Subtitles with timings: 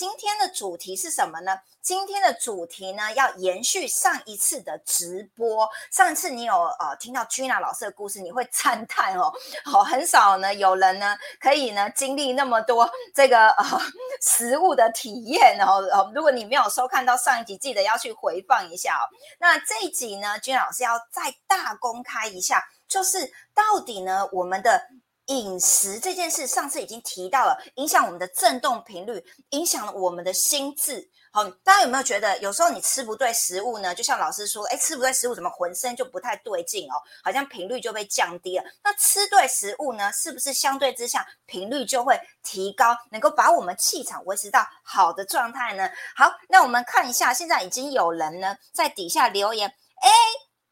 [0.00, 1.60] 今天的主题是什么呢？
[1.82, 5.68] 今天的主题呢，要延续上一次的直播。
[5.92, 9.30] 上一次你有呃听到 Gina 老师的故事，你会赞叹哦，
[9.62, 13.78] 好，很少呢有人呢可以呢经历那么多这个呃
[14.22, 15.86] 食物的体验哦。
[15.92, 19.04] 呃，如果你没有收看到上一集，记得要去回放一下哦。
[19.38, 24.82] 那这一集呢，Gina 老师要再大公开一下，就是到底呢我们的。
[25.30, 31.08] 饮食这件事，上次已经提到了，影响我们的振动频率，影响了我们的心智。
[31.32, 33.94] 好，大家有没有觉得，有时候你吃不对食物呢？
[33.94, 36.94] 就像老师说，哎，吃不对食物，怎么浑身就不太对劲哦？
[37.22, 38.64] 好像频率就被降低了。
[38.82, 45.88] 那吃对食物呢，是不是相对之下频率就会提高，能够把我们气场维持到好的状态呢？
[46.16, 50.10] 好，那我们看一下，现在已经有人呢在底下留言，哎，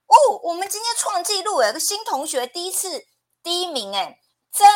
[0.09, 3.07] 哦，我们今天创纪录，有个新同学第一次
[3.45, 4.19] 第一名，哎。
[4.59, 4.67] 曾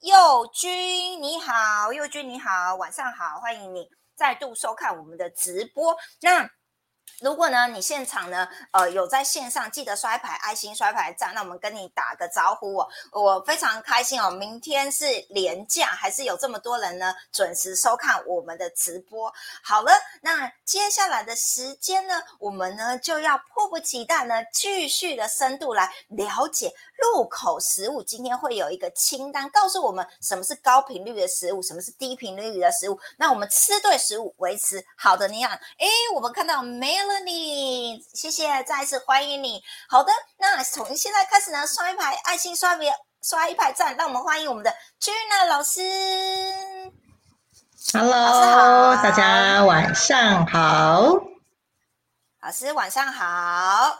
[0.00, 5.96] 佑君，你好，佑君你好，晚上好，欢迎你再度收看我们的直播。
[6.20, 6.50] 那。
[7.20, 12.88] 如果呢，你现场呢，呃，有在线上，记得刷牌爱心刷牌赞，那我们跟你打个招呼哦。
[13.12, 19.30] 我非常开心哦，明天是连假，还是有这么多人呢，准时收看我们的直播。
[19.62, 28.02] 好了，那接下来的时间呢，我们呢就要迫不及待呢，继续的深度来了解入口食物。
[28.02, 32.98] 今天会有一个清单，告诉我们什么是高频率的食物，什么是低频率的食物。
[33.18, 35.52] 那我们吃对食物，维持好的营养。
[35.52, 37.09] 诶，我们看到没有？
[37.18, 39.60] 你，谢谢，再一次欢迎你。
[39.88, 45.80] 好的，那从现在开始呢，刷一排爱心，刷别刷一排赞，让我们欢迎我们的 Gina 老师。
[47.92, 51.16] Hello，大家晚上好。
[52.42, 53.98] 老师晚上好，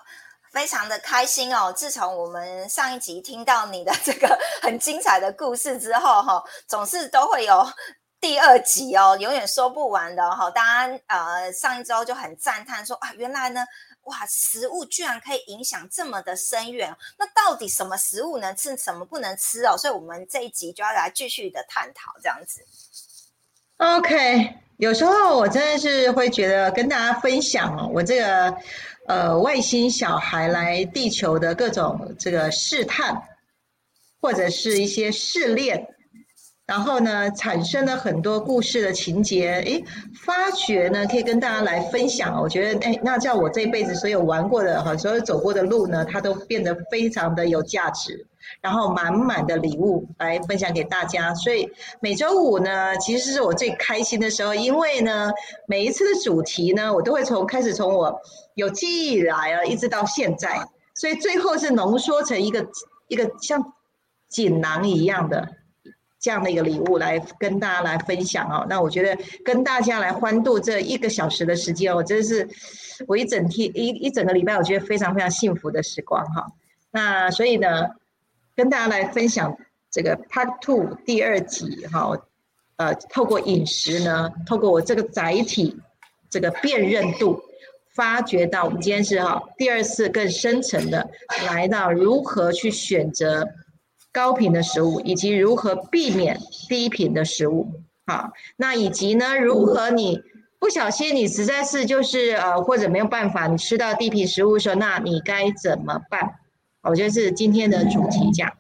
[0.53, 1.73] 非常的开心哦。
[1.73, 7.67] 自从我们上一集听到你的这个很精彩的故事之后，哈，总是都会有。
[8.21, 10.51] 第二集哦，永远说不完的哈。
[10.51, 13.65] 大家呃，上一周就很赞叹说啊，原来呢，
[14.03, 16.95] 哇，食物居然可以影响这么的深远。
[17.19, 19.75] 那到底什么食物能吃，什么不能吃哦？
[19.79, 22.63] 所以，我们这一集就要来继续的探讨这样子。
[23.79, 28.55] OK，有时候我真的是会觉得跟大家分享哦，我这个
[29.07, 33.23] 呃外星小孩来地球的各种这个试探，
[34.21, 35.97] 或者是一些试炼。
[36.71, 42.41] 然后呢，产生了很多故事的情节，诶，发觉呢，可以跟大家来分享。
[42.41, 48.25] 我觉得，诶，那叫我这一辈子所有玩过的哈，所有走过的路呢，它都变得非常的有价值，
[48.61, 51.35] 然后满满的礼物来分享给大家。
[51.35, 55.33] 所以每周五呢，其实是我最开心的时候，因为呢，
[55.67, 58.17] 每一次的主题呢，我都会从开始从我
[58.55, 60.57] 有记忆以来啊，一直到现在，
[60.95, 62.65] 所以最后是浓缩成一个
[63.09, 63.73] 一个像
[64.29, 65.49] 锦囊一样的。
[66.21, 72.47] 这样的一个礼物来跟大家来分享哦，那我觉得跟大家来欢度这一个小时的时间，我真的是
[73.09, 76.47] 我一整天一一整个礼拜，我觉得非常非常幸福的时光哈。
[76.91, 77.89] 那所以呢，
[78.55, 79.57] 跟大家来分享
[79.91, 82.13] 这个 Part Two 第二集哈，
[82.77, 85.81] 呃，透过饮食呢，透过我这个载体
[86.29, 87.41] 这个辨认度，
[87.95, 91.09] 发掘到我们今天是哈第二次更深层的
[91.47, 93.49] 来到如何去选择。
[94.13, 100.21] 高频的食物，以及如何避免低频的食物，好，那以及呢，如何你
[100.59, 106.41] 不小心你实在是就是呃或者没有办法，你吃到低频食物的时候，那你该怎么办？
[106.83, 108.53] 我觉得是今天的主题讲。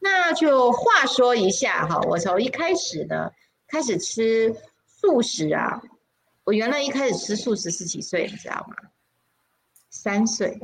[0.00, 3.30] 那就话说一下哈，我从一开始呢
[3.66, 4.54] 开始吃
[4.86, 5.82] 素食啊，
[6.44, 8.76] 我原来一开始吃素食是几岁，你知道吗？
[9.90, 10.60] 三岁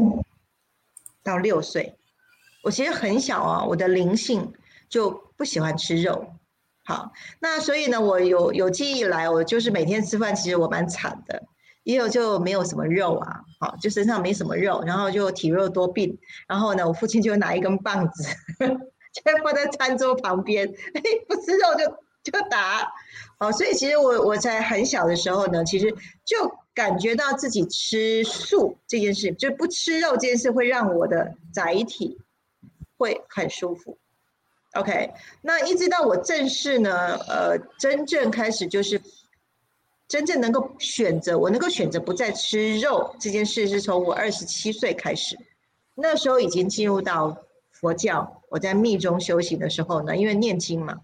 [1.23, 1.97] 到六岁。
[2.65, 4.53] 我其实很小啊，我的灵性
[4.89, 6.27] 就不喜欢吃肉。
[6.87, 11.43] 好，那所以呢，我有有记忆来，我就是每天吃饭，其实我蛮惨的，
[11.83, 16.19] 也有就没有什么肉啊，好，就身上没什么肉，然后就体弱多病。
[16.47, 22.91] 然后呢，我父亲就拿一根棒子， 就放在餐桌旁边，哎，不吃肉就就打。
[23.39, 25.91] 好，所以其实我我在很小的时候呢，其实
[26.25, 32.19] 就感觉到自己吃素这件事，就不吃肉这件事，会让我的载体。
[33.05, 33.99] 会很舒服
[34.73, 35.11] ，OK。
[35.43, 38.99] 那一直到我正式呢，呃，真正开始就是
[40.09, 45.37] 真正能够选择，我能够选择不再吃肉这件事，是从我二十七岁开始。
[45.95, 47.37] 那时候已经进入到
[47.73, 50.97] 佛教，我在密中修行的时候呢，因为念经嘛，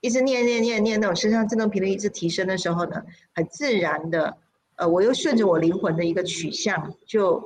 [0.00, 3.02] 一直念念念念，那种身上振动频率一直提升的时候呢，
[3.34, 4.38] 很自然的，
[4.76, 7.42] 呃，我又顺着我灵魂的一个取向，就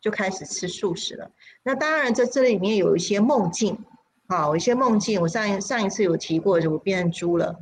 [0.00, 1.30] 就开始吃素食了。
[1.62, 3.78] 那当然，在这里面有一些梦境，
[4.26, 5.20] 啊，有一些梦境。
[5.20, 7.54] 我上一上一次有提过，就我变成猪了，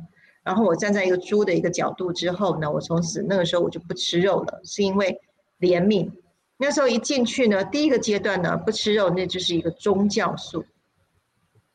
[0.43, 5.19] 然后我站在一个猪的一个角度之后呢，我从此那个时候我就不吃肉了，是因为
[5.59, 6.11] 怜悯。
[6.57, 10.65] 那时候一进去呢，第一个阶段呢不吃肉，那就是一个宗教素。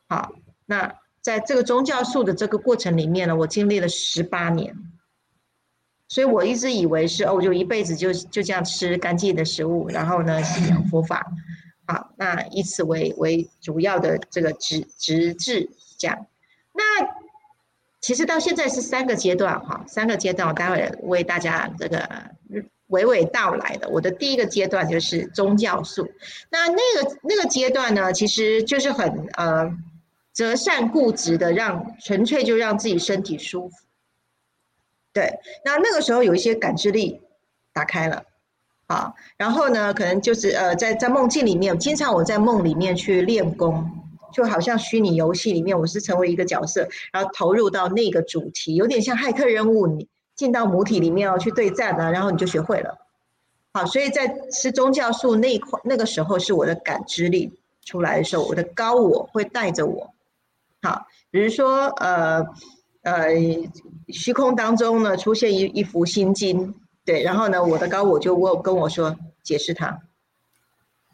[0.09, 0.33] 好，
[0.67, 4.77] 那在这个宗教素的这个过程里面呢，我经历了十八年，
[6.15, 11.27] 所以我一直以为是哦，我就一辈子就就这样吃干净的食物，然后呢信仰佛法。
[11.89, 15.69] 好，那以此为为主要的这个直直至
[15.99, 16.27] 这样。
[16.73, 16.85] 那
[18.01, 22.09] 其实到现在是三个阶段哈，三个阶段，我待会为大家这个。
[22.91, 26.07] 娓娓道来的，我的第一个阶段就是宗教素。
[26.51, 29.75] 那那个那个阶段呢，其实就是很呃
[30.33, 33.77] 择善固执的，让纯粹就让自己身体舒服。
[35.15, 35.33] 对，
[35.65, 37.23] 那那个时候有一些感知力
[37.73, 38.23] 打开了，
[38.89, 43.89] 啊，然后呢，可能就是呃在在梦境里面，经常我在梦里面去练功，
[44.33, 50.09] 就好像虚拟游戏里面，我是成为一个角色，然后投入到那个主题，有点像骇客任务你。
[50.37, 52.99] 进到母体里面要去对战啊，然后你就学会了。
[53.73, 60.13] 好，所以在吃宗教术那一块，那个时候是我的感知力出来的时候，我的高我会带着我。
[60.83, 62.45] 好，比如说呃
[63.05, 63.29] 呃，
[64.09, 66.75] 虚空当中呢出现一一幅心经，
[67.05, 70.01] 对，然后呢我的高我就我跟我说解释它。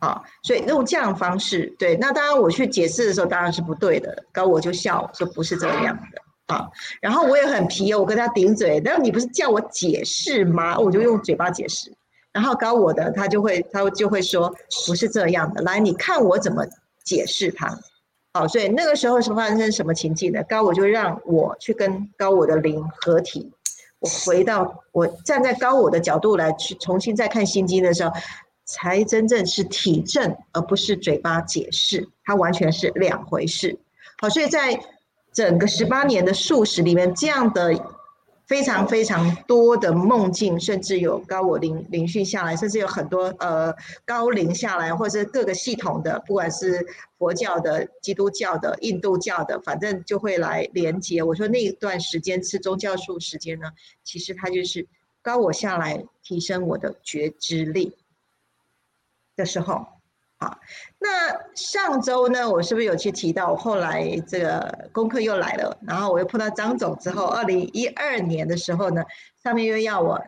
[0.01, 6.55] 啊，所以用这样方式，对，那当然我去解释的时候当然是不对的，高我就笑说不是这样的。
[6.55, 6.67] 啊，
[7.03, 10.79] 然后我也很皮哦，我跟他顶嘴，但你不是叫我解释吗？
[10.79, 11.93] 我就用嘴巴解释，
[12.33, 14.51] 然后高我的他就会他就会说
[14.87, 16.65] 不是这样的，来你看我怎么
[17.05, 17.79] 解释他。
[18.33, 20.43] 好，所以那个时候是发生什么情境呢？
[20.45, 23.51] 高我就让我去跟高我的灵合体，
[23.99, 28.13] 我回到我站在高我的角度来去重新再看心经的时候，
[28.65, 33.79] 才真正是体证，而不是嘴巴解释，它完全是两回事。
[34.21, 34.81] 好，所以在。
[35.33, 37.73] 整个十八年的素食里面，这样的
[38.51, 43.73] 非常非常多的梦境，甚至有高我灵灵训下来，甚至有很多呃
[44.05, 46.85] 高灵下来，或者是各个系统的，不管是
[47.17, 51.23] 佛教的、基督教的、印度教的，反正就会来连接。
[51.23, 53.71] 我说那一段时间吃宗教素时间呢，
[54.03, 54.89] 其实它就是
[55.23, 57.97] 高我下来提升我的觉知力
[59.37, 59.87] 的时候。
[60.43, 60.59] 好，
[60.99, 63.55] 那上周呢，我是不是有去提到？
[63.55, 69.05] 后来这个功课又来了，然后我又碰到张总之后，二零一二年的时候呢，
[69.43, 70.19] 上面又要我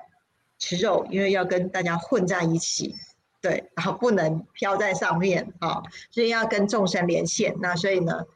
[0.58, 2.94] 吃肉，因为要跟大家混在一起，
[3.40, 7.56] 对，然后不能飘在上面啊，所以要跟众生连线。
[7.60, 8.26] 那所以呢，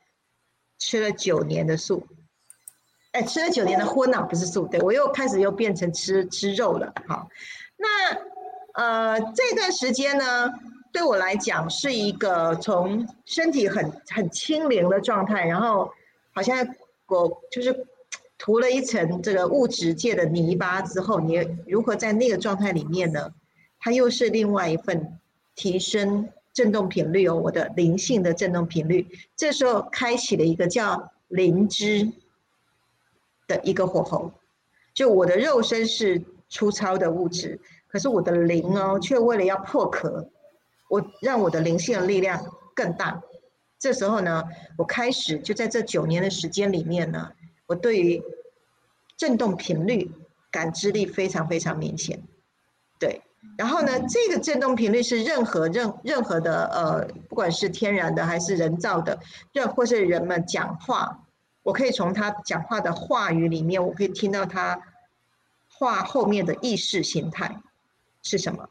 [0.79, 2.07] 吃了九年的素，
[3.13, 6.95] 哎，吃了九年的荤啊，不是素，对我又开始又变成吃吃肉了。
[7.07, 7.29] 好，
[7.77, 10.51] 那呃这段时间呢？
[10.97, 15.93] 对我来讲是一个从身体很很清零的状态，然后
[16.33, 16.67] 好像
[17.07, 17.87] 我就是
[18.39, 23.31] 涂了一层这个物质界的泥巴之后，你如何在那个状态里面呢？
[23.79, 25.19] 它又是另外一份
[25.55, 29.07] 提升振动频率哦，我的灵性的振动频率。
[29.37, 32.11] 这时候开启了一个叫灵芝
[33.47, 34.33] 的一个火候，
[34.95, 40.31] 就我的肉身是粗糙的物质，可是我的灵哦，却为了要破壳。
[40.89, 43.23] 我让我的灵性的力量更大，
[43.79, 44.45] 这时候呢，
[44.79, 47.33] 我开始就在这九年的时间里面呢，
[47.67, 48.23] 我对于
[49.17, 50.11] 振动频率
[50.51, 52.23] 感知力非常非常明显，
[52.99, 53.23] 对，
[53.59, 59.19] 然后呢，这个振动频率是任何任任何的呃，不管是天然的还是人造的，
[59.53, 61.25] 任或是人们讲话，
[61.63, 64.81] 我可以从他讲话的话语里面，我可以听到他
[65.69, 67.61] 话后面的意识形态
[68.23, 68.69] 是什么。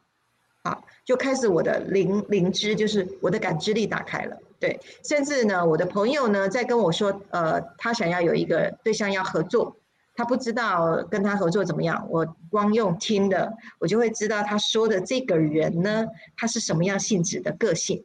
[1.06, 4.36] 就开始我的灵灵知，就是我的感知力打开了。
[4.60, 9.78] 对，甚至呢，我的朋友呢在跟我说，呃，他想要有一个对象要合作，
[10.16, 12.08] 他不知道跟他合作怎么样。
[12.10, 18.04] 我光用听的，我就会知道他说的这个人呢，他是什么样性质的个性。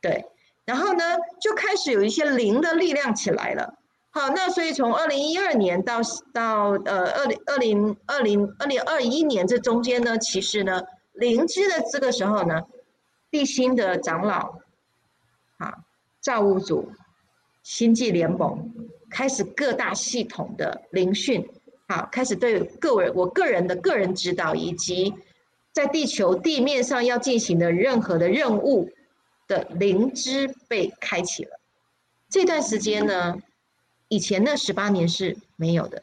[0.00, 0.24] 对，
[0.64, 1.04] 然后呢，
[1.42, 3.74] 就开始有一些灵的力量起来了。
[4.10, 6.00] 好，那所以从二零一二年到
[6.32, 10.80] 到呃二零二零二零二零二一年这中间呢，其实呢。
[11.14, 12.62] 灵芝的这个时候呢，
[13.30, 14.58] 地心的长老，
[15.58, 15.84] 啊，
[16.20, 16.92] 造物主，
[17.62, 18.72] 星际联盟
[19.08, 21.48] 开始各大系统的灵训，
[21.86, 25.14] 啊，开始对个人我个人的个人指导，以及
[25.72, 28.90] 在地球地面上要进行的任何的任务
[29.46, 31.60] 的灵芝被开启了。
[32.28, 33.36] 这段时间呢，
[34.08, 36.02] 以前那十八年是没有的，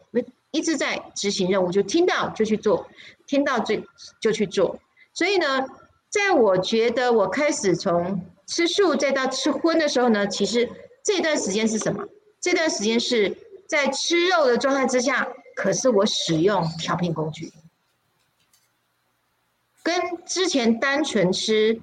[0.52, 2.88] 一直在执行任务，就听到就去做，
[3.28, 3.76] 听到就
[4.22, 4.80] 就去做。
[5.14, 5.66] 所以呢，
[6.10, 10.70] 在我觉得我开始从吃素再到吃荤的时候呢，其实
[11.04, 12.06] 这段时间是什么？
[12.40, 13.38] 这段时间是
[13.68, 17.52] 在吃肉的状态之下，可是我使用调频工具，
[19.84, 21.80] 跟之前单纯吃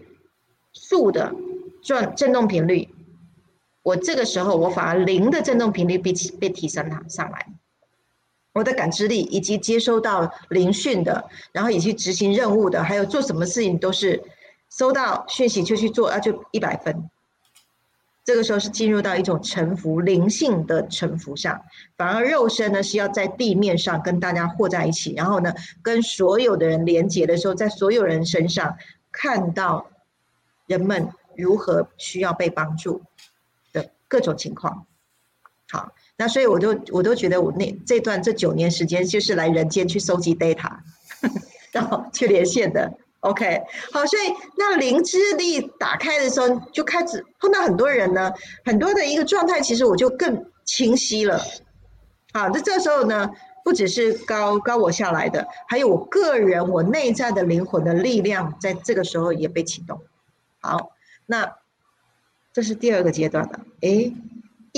[0.72, 1.34] 素的
[1.82, 2.88] 转振动频率，
[3.82, 7.46] 我这个时候我反而零的振动频率被被提升了上来，
[8.58, 14.22] 我的感知力以及接收到灵讯的，然后以及执行任务的，还有做什么事情都是
[14.68, 17.08] 收到讯息就去做，啊，就一百分。
[18.24, 21.62] 这个时候是进入到一种沉浮灵性的沉浮上，
[21.96, 28.76] 反而肉身呢是要在地面上跟大家和在一起，然后呢跟所有的人连接的时候，在所有人身上
[29.10, 29.86] 看到
[30.66, 33.00] 人们如何需要被帮助
[33.72, 34.84] 的各种情况。
[35.70, 40.70] 好，那所以我就我都觉得我那这段这九年时间就是来人间去收集 data，
[41.72, 42.92] 然后去连线的。
[43.20, 44.22] OK，好，所以
[44.56, 48.32] 那灵知力打开的时候，就开始碰到很多人呢，
[48.64, 51.40] 很多的一个状态，其实我就更清晰了。
[52.32, 53.28] 好，那这时候呢，
[53.64, 60.00] 不只是高高我下来的，还有我个人我内在的灵魂的力量，在这个时候也被启动。
[60.60, 60.90] 好，
[61.26, 61.56] 那
[62.52, 63.60] 这是第二个阶段了。
[63.80, 64.14] 诶，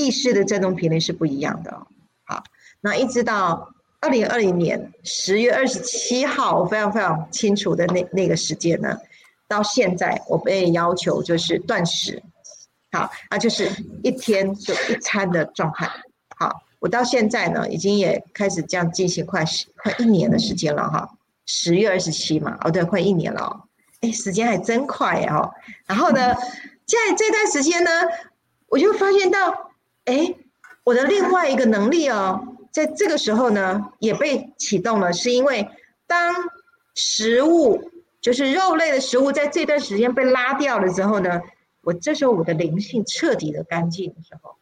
[0.00, 1.86] 意识的振动频率是不一样的。
[2.24, 2.42] 好，
[2.80, 3.74] 那一直到。
[4.02, 8.98] 二零二零年十月二十七号，我非常非常清楚的那那个时间呢，
[9.46, 12.22] 到现在我被要求就是断食，
[12.92, 13.70] 好，那就是
[14.02, 15.86] 一天就一餐的状态。
[16.38, 21.10] 好，我到现在呢，已经也开始这样进行快十快一年的时间了哈。
[21.44, 23.68] 十月二十七嘛，哦对，快一年了哦，
[24.00, 25.52] 哎，时间还真快哦。
[25.84, 27.90] 然后呢，在这段时间呢，
[28.68, 29.69] 我就发现到，
[30.04, 30.34] 哎，
[30.84, 32.56] 我的另外一个能力哦。
[32.72, 35.68] 在这个时候呢，也被启动了，是因为
[36.06, 36.34] 当
[36.94, 37.90] 食物
[38.20, 41.40] 就是肉类的食物在这段时间被拉掉了之后呢，
[41.82, 44.56] 我这时候我的灵性彻底的干净的时候，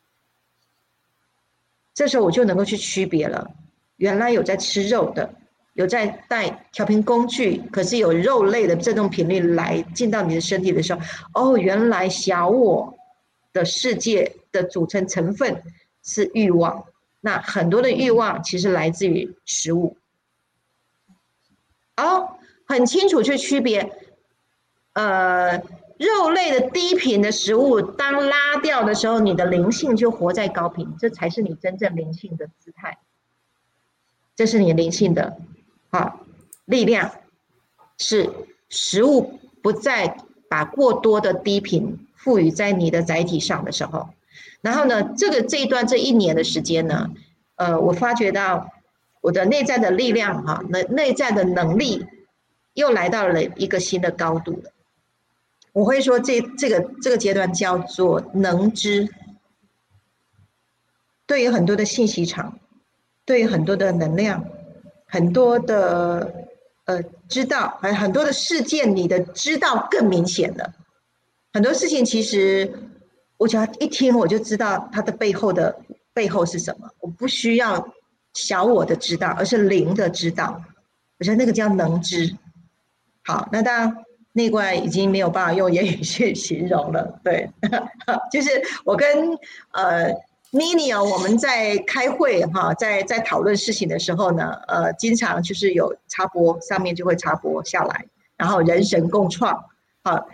[1.92, 3.50] 这时候我就能够去区别了，
[3.97, 5.35] 原来有在吃肉的，
[5.75, 11.00] 有在带调频工具，可是有肉类的振动频率来进到你的身体的时候，
[11.35, 12.98] 哦，原来小我
[13.58, 15.62] 的世界的组成成分
[16.02, 16.84] 是欲望。
[17.20, 19.96] 那很多的欲望其实来自于食物，
[21.96, 23.92] 哦，很清楚去区别，
[24.92, 25.58] 呃，
[25.98, 32.98] 肉类的低频的食物，当拉掉的时候，你的灵性就活在高频，这才是你真正灵性的姿态，
[34.36, 35.38] 这是你灵性的
[35.90, 36.20] 啊
[36.66, 37.10] 力量，
[37.98, 38.30] 是
[38.68, 40.16] 食物不再
[40.48, 44.10] 把过多的低频赋予在你的载体上的时候。
[44.60, 47.10] 然后呢，这个这一段这一年的时间呢，
[47.56, 48.70] 呃，我发觉到
[49.20, 52.04] 我的内在的力量哈，内内在的能力
[52.75, 54.72] 又来到了一个新的高度了。
[55.72, 59.08] 我会说这这个这个阶段叫做能知，
[61.25, 62.58] 对于很多的信息场，
[63.25, 64.44] 对于很多的能量，
[65.06, 66.48] 很多的
[66.87, 70.75] 呃知道，还有很多的事件，你的知道更明显了。
[71.52, 72.73] 很多事情其实。
[73.40, 75.78] 我只要一听，我就知道它的背后的
[76.12, 76.90] 背后是什么。
[76.99, 77.95] 我不需要
[78.35, 80.61] 小我的知道，而是灵的知道。
[81.21, 82.37] 我觉得那个叫能知。
[83.23, 83.97] 好，那当然
[84.33, 87.21] 内观已经没有办法用言语去形容了。
[87.23, 87.49] 对，
[88.33, 88.50] 就是
[88.85, 89.09] 我跟
[89.71, 90.12] 呃
[90.50, 98.05] Mini 哦，我们在开会哈，在在讨论事情的时候呢，呃，经常就是有插播，上面就会插播下来，
[98.37, 99.64] 然后人神共创。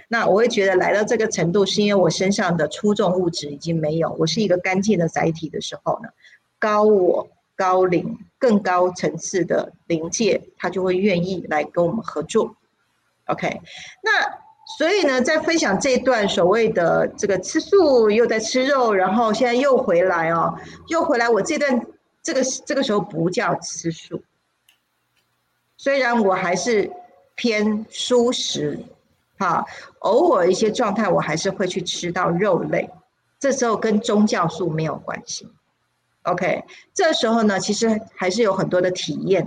[0.08, 6.08] 那我会觉得来到这个程度，是因为我身上的出众物质已经没有，我是一个干净的载体的时候呢，
[6.58, 12.56] 高我、高灵、更高层次的灵界，他就会愿意来跟我们合作。
[13.26, 13.60] OK，
[14.02, 14.10] 那
[14.76, 20.54] 所以呢，在分享这段所谓的这个吃素又在吃肉，然后现在又回来哦，
[20.88, 21.86] 又回来，我这段
[22.22, 24.22] 这个这个时候不叫吃素，
[25.76, 26.90] 虽然我还是
[27.34, 28.78] 偏素食。
[29.44, 29.66] 好，
[29.98, 32.88] 偶尔一些状态，我还是会去吃到肉类，
[33.38, 35.46] 这时候跟宗教素没有关系。
[36.22, 39.46] OK，这时候呢，其实还是有很多的体验，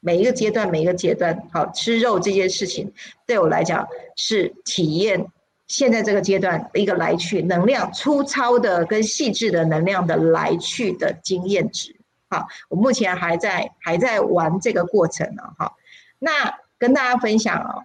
[0.00, 2.92] 每一个阶段，每一个阶段，好吃肉这件事情，
[3.24, 5.24] 对我来讲是体验
[5.68, 11.94] 现在这个阶段一个来去能量粗糙的跟细致的能量的来去的经验值。
[12.28, 15.44] 好，我目前还在还在玩这个过程呢。
[15.56, 15.76] 好，
[16.18, 17.84] 那跟大家分享哦。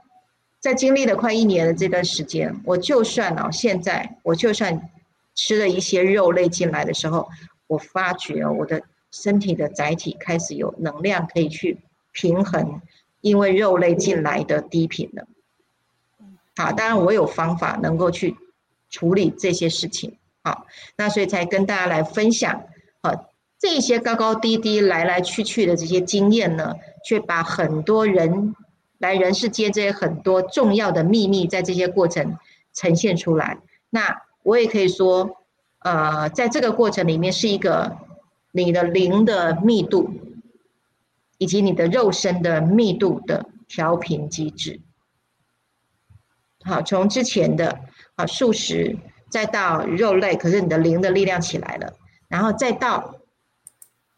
[0.59, 4.89] 在经历了快一年的这段时间，我就算哦，现在我就算
[5.35, 7.29] 吃了一些肉类进来的时候，
[7.67, 11.77] 我发觉我的身体的载体开始有能量可以去
[12.11, 12.81] 平衡，
[13.21, 15.27] 因为肉类进来的低频了。
[16.57, 18.35] 好，当然我有方法能够去
[18.89, 20.17] 处理这些事情。
[20.43, 20.65] 好，
[20.97, 22.63] 那所以才跟大家来分享。
[23.01, 26.75] 好，这些高高低低、来来去去的这些经验呢，
[27.05, 28.53] 却把很多人
[28.99, 32.37] 来人世间这些很多重要的秘密，在这些过程
[32.73, 33.57] 呈现出来。
[33.89, 35.43] 那我也可以说，
[35.79, 37.97] 呃，在这个过程里面，是一个
[38.51, 40.11] 你的灵的密度，
[41.39, 44.79] 以及你的肉身的密度的调频机制。
[46.63, 47.79] 好，从之前的
[48.15, 48.97] 啊素食，
[49.29, 51.93] 再到肉类，可是你的灵的力量起来了，
[52.27, 53.15] 然后再到。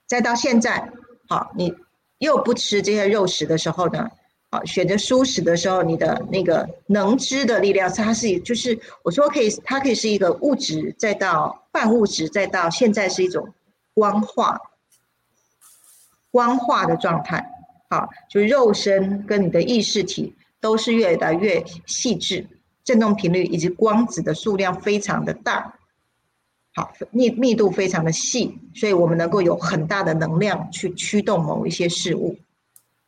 [0.08, 0.92] 再到现在，
[1.30, 1.74] 好，你
[2.18, 4.10] 又不吃这些肉食的时候呢，
[4.54, 13.54] 好，选择舒适的时候，你的那个能知的力量，它是就是我说可以，它可以是一个物质，再到半物质，再到现在是一种
[13.94, 14.60] 光化、
[16.32, 17.50] 光化的状态，
[17.90, 22.46] 好，就肉身跟你的意识体都是越来越细致，
[22.84, 25.76] 振动频率以及光子的数量非常的大。
[26.74, 32.38] 好，密密度非常的细，所以我们能够有很大的能量去驱动某一些事物。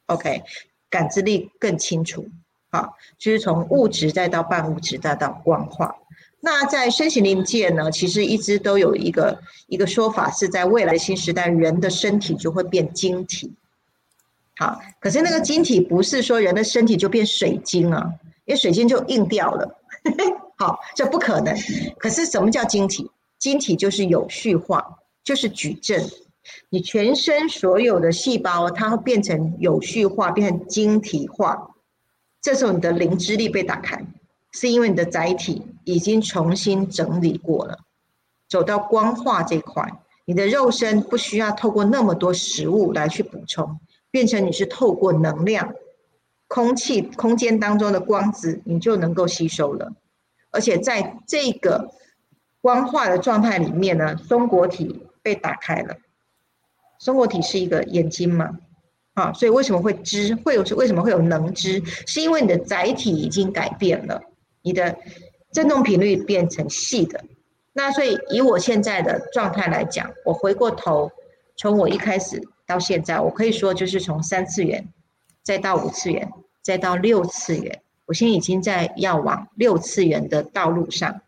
[0.05, 0.43] OK，
[0.93, 2.29] 感知力更清楚。
[2.69, 5.95] 好，就是从物质再到半物质再到光化。
[6.39, 13.51] 那在身心灵界呢，其实一直都有一个一个说法，是在未来新时代，人的身体就会变晶体。
[14.57, 18.13] 好，可是那个晶体不是说人的身体就变水晶啊，
[18.45, 19.79] 因为水晶就硬掉了。
[20.57, 21.57] 好，这不可能。
[21.97, 23.09] 可是什么叫晶体？
[23.39, 26.07] 晶体就是有序化，就是矩阵。
[26.69, 31.71] 你全身所有的细胞，它会变成有序化，变成晶体化。
[32.41, 34.05] 这时候你的灵知力被打开，
[34.51, 37.79] 是因为你的载体已经重新整理过了，
[38.47, 43.79] 走到光化这块，你的肉身不需要透过那么多食物来去补充，
[44.11, 45.73] 变成你是透过能量、
[46.47, 49.93] 空气、空间当中的光子，你就能够吸收了。
[50.51, 51.91] 而且在这个。
[52.63, 55.97] 光化的状态里面呢，松果体被打开了。
[57.03, 58.49] 松果体是一个眼睛嘛，
[59.13, 61.83] 啊，所以为什么会知会有为什么会有能知？
[62.07, 64.21] 是因为你的载体已经改变了，
[64.61, 64.97] 你的
[65.51, 67.21] 振动频率变成细的。
[67.73, 71.11] 那所以以我现在的状态来讲，我回过头，
[71.57, 74.87] 从我一开始到现在，我可以说就是从三次元，
[75.43, 81.19] 再到五次元，再到六次元，我现在已经在要往六次元的道路上。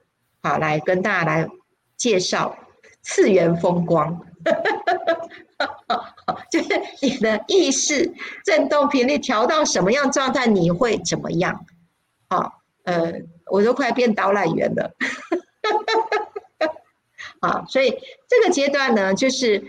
[0.41, 1.49] 好，来跟大家来
[1.97, 2.57] 介绍
[3.01, 4.21] 次元风光，
[6.51, 8.13] 就是你的意识
[8.43, 11.65] 振动频率调到什么样状态，你会怎么样？
[12.29, 13.13] 好，呃，
[13.51, 14.93] 我都快变导览员了。
[17.41, 17.91] 好，所以
[18.27, 19.63] 这个阶段呢，就是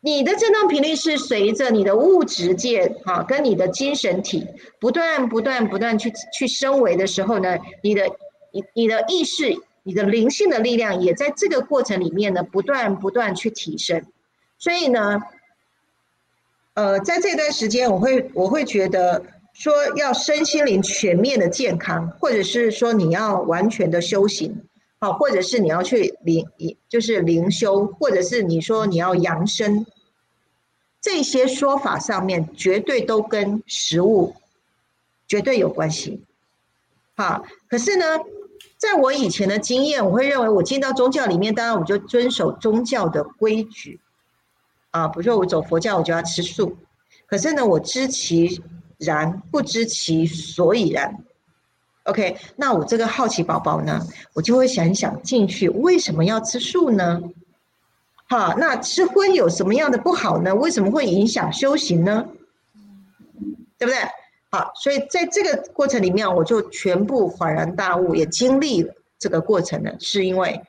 [0.00, 4.46] 你的振动频率是随着你的物质界，哈，跟你的精神体
[4.78, 8.08] 不断、不断、不断去去升维的时候呢，你的、
[8.52, 9.56] 你、你的意识。
[9.86, 14.02] 你的灵性的力量也在这个过程里面呢，不断不断去提升。
[14.64, 15.20] 所以呢，
[16.72, 19.22] 呃，在这段时间，我会我会觉得
[19.52, 24.64] 说，要身心灵全面的健康，或者是说你要完全的修行，
[25.00, 26.46] 好，或者是你要去灵，
[26.88, 29.84] 就是灵修，或者是你说你要养生，
[30.98, 34.34] 这些说法上面绝对都跟食物
[35.28, 36.22] 绝对有关系。
[37.16, 38.06] 好，可是呢？
[38.78, 44.00] 在我以前的经验，我会认为我进到宗教里面，当然我就遵守宗教的规矩
[44.94, 46.76] 啊，比如说我走佛教，我就要吃素。
[47.26, 48.62] 可是呢，我知其
[48.96, 51.24] 然，不知其所以然。
[52.04, 57.20] OK，那我这个好奇宝宝呢，我就会想想进去，为什么要吃素呢？
[58.28, 60.54] 好，那吃荤有什么样的不好呢？
[60.54, 62.28] 为什么会影响修行呢？
[63.76, 63.96] 对不对？
[64.52, 69.90] 好，所以在这个过程里面，我就全部恍然大悟，也经历了这个过程呢。
[69.98, 70.62] 是因为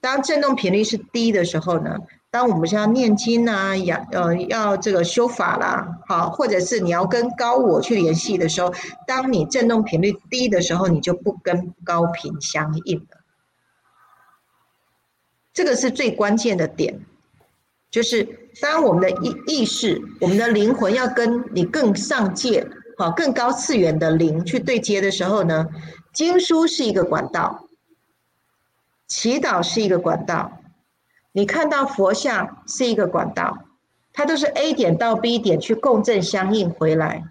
[0.00, 1.98] 当振动频率是低的时候呢，
[2.32, 8.72] 当我们是要念经啊，要呃要这个修法啦，好，或者是你要跟高我去联系的时候，
[9.06, 13.18] 当你振动频率低的时候，你就不跟高频相应了。
[15.52, 17.00] 这个是最关键的点，
[17.90, 22.66] 就是当我们的意意识、我们的灵魂要跟你更上界。
[22.96, 25.68] 好，更高次元的灵去对接的时候呢，
[26.14, 27.68] 经书是一个管道，
[29.06, 30.61] 祈祷是一个管道，
[31.32, 33.64] 你看到佛像是一个管道，
[34.12, 37.24] 它都是 A 点到 B 点去共振相应回来，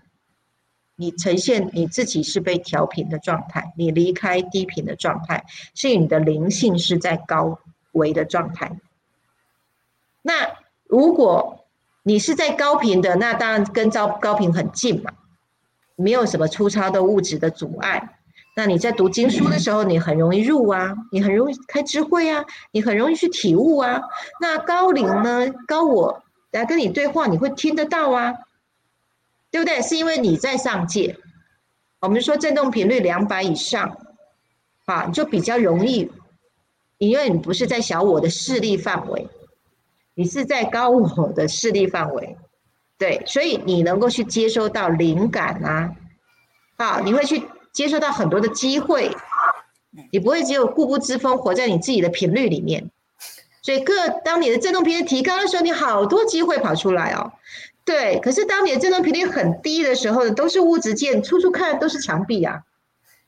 [0.95, 7.59] 你呈现你自己是被调频的状态，你离开低频的状态，所以你的灵性是在高
[7.91, 8.79] 维的状态。
[10.21, 10.33] 那
[10.85, 11.65] 如果
[12.03, 15.11] 你是在高频的，那当然跟高高频很近嘛。
[15.95, 18.20] 没有什么粗糙的物质的阻碍，
[18.53, 24.01] 那你在读经书的时候，你很容易入啊，你很容易开智慧啊，你很容易去体悟啊。
[24.41, 28.33] 那高龄呢，高我来跟你对话，你会听得到啊，
[29.51, 29.81] 对不对？
[29.81, 31.17] 是因为你在上界，
[32.01, 33.97] 我们说振动频率两百以上，
[34.83, 36.11] 啊，就比较容易，
[36.97, 39.29] 因为你不是在小我的势力范围，
[40.13, 42.35] 你是在高我的势力范围，
[42.97, 45.95] 对，所以你能够去接收到灵感啊，
[46.75, 47.41] 啊，你会去。
[47.73, 49.15] 接受到很多的机会，
[50.11, 52.89] 你不会只有固步自封，活在你自己的频率里面。
[53.61, 57.31] 所以，各当你的振动频率提高的时候，你好多机会跑出来哦。
[57.85, 62.63] 对，可是当你的振动频率很低的时候呢，都是物质界，处处看都是墙壁啊，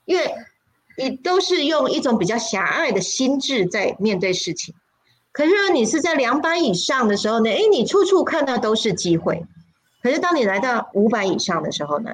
[0.06, 0.34] 因为
[0.98, 4.74] 你都是用一种比较狭隘的心智在面对事情。
[5.32, 9.46] 可是你是在两百以上的时候呢，哎，你处处看到都是机会。
[10.02, 12.12] 可是当你来到五百以上的时候呢？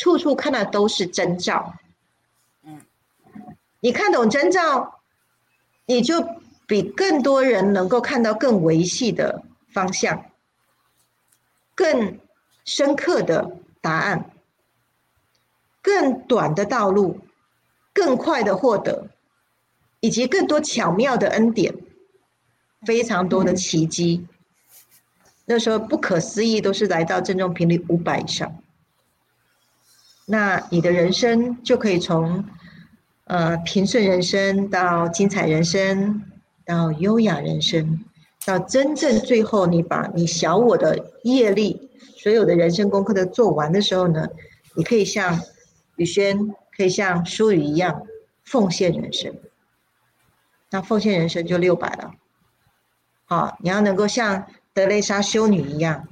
[0.00, 1.74] 处处看到都是征兆，
[2.62, 2.80] 嗯，
[3.80, 5.02] 你看懂征兆，
[5.84, 6.26] 你就
[6.66, 9.42] 比更多人能够看到更维系的
[9.74, 10.24] 方向，
[11.74, 12.18] 更
[12.64, 14.30] 深刻的答案，
[15.82, 17.20] 更短的道路，
[17.92, 19.08] 更快的获得，
[20.00, 21.74] 以及更多巧妙的恩典，
[22.86, 24.26] 非常多的奇迹。
[25.44, 28.62] 那时候不可思议都是来到正中频率五百以上。
[30.32, 32.44] 那你的人生就可以从，
[33.24, 36.22] 呃，平顺人生到精彩人生，
[36.64, 38.04] 到优雅人生，
[38.44, 44.28] 到真正最后你把你小我的业力，所有的人生功课都做完的时候呢，
[44.76, 45.40] 你可以像
[45.96, 48.06] 宇轩，可以像舒宇一样
[48.44, 49.34] 奉献人生。
[50.70, 52.12] 那奉献人生就六百了，
[53.24, 56.06] 好，你要能够像德蕾莎修女一样。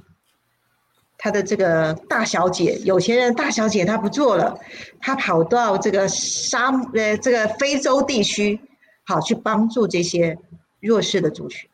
[1.21, 4.57] 他的这个大小姐，有钱人大小姐，她不做了，
[5.01, 8.57] 她跑到这个沙呃这个非洲地区，
[9.03, 10.37] 好去帮助这些
[10.79, 11.69] 弱势的族群。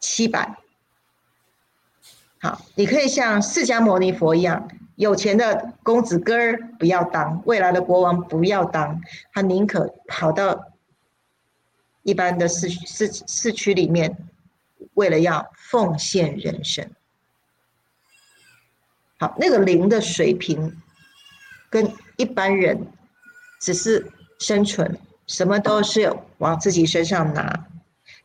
[0.00, 0.56] 七百，
[2.40, 9.02] 好，你可以像释迦牟尼佛一样，有钱的公子哥儿不要当，未来的国王不要当，
[9.34, 10.72] 他宁可跑到
[12.04, 14.16] 一般的市市市区里面，
[14.94, 16.90] 为了要奉献人生。
[19.20, 20.80] 好，那个零的水平，
[21.68, 22.86] 跟一般人
[23.60, 27.66] 只是生存，什么都是往自己身上拿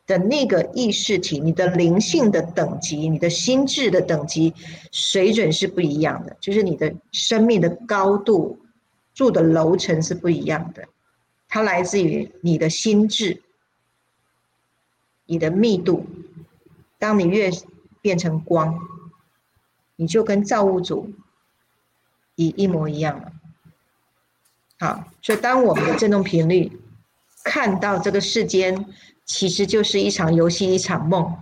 [0.06, 4.54] 的那个意识体，你的灵性的等级，你的心智的等级
[4.90, 8.58] 水准是不一样的，就是你的生命的高度，
[9.12, 10.88] 住的楼层是不一样的，
[11.46, 13.42] 它来自于你的心智，
[15.26, 16.06] 你的密度，
[16.98, 17.50] 当你越
[18.00, 18.95] 变成光。
[19.96, 21.10] 你就跟造物主
[22.34, 23.32] 一一模一样了，
[24.78, 26.70] 好，所以当我们的振动频率
[27.42, 28.86] 看到这个世间
[29.24, 31.34] 其实就是一场游戏，一场梦，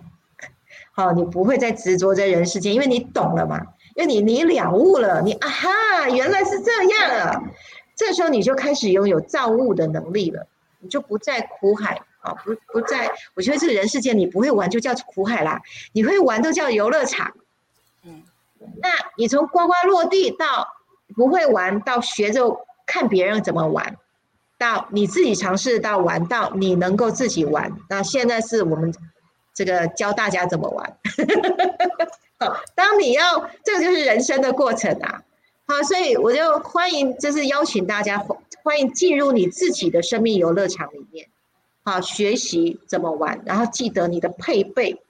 [0.92, 3.60] 好，你不会再执着在人世间，因为你懂了嘛，
[3.96, 7.42] 因为你你了悟了，你啊哈，原来是这样啊，
[7.96, 10.46] 这时候你就开始拥有造物的能力了，
[10.78, 15.60] 你就不在苦海啊，不不在，我觉得这个人世间你不会玩就叫苦海啦，
[15.92, 17.34] 你会玩都叫游乐场。
[18.80, 20.68] 那你从呱呱落地到
[21.16, 23.96] 不会玩，到学着看别人怎么玩，
[24.58, 27.72] 到你自己尝试到玩到你能够自己玩。
[27.88, 28.94] 那现在是我们
[29.54, 30.98] 这个教大家怎么玩。
[32.40, 35.22] 好，当你要这个就是人生的过程啊。
[35.66, 38.18] 好，所以我就欢迎，就是邀请大家
[38.62, 41.28] 欢迎进入你自己的生命游乐场里面，
[41.84, 45.00] 好，学习怎么玩，然后记得你的配备。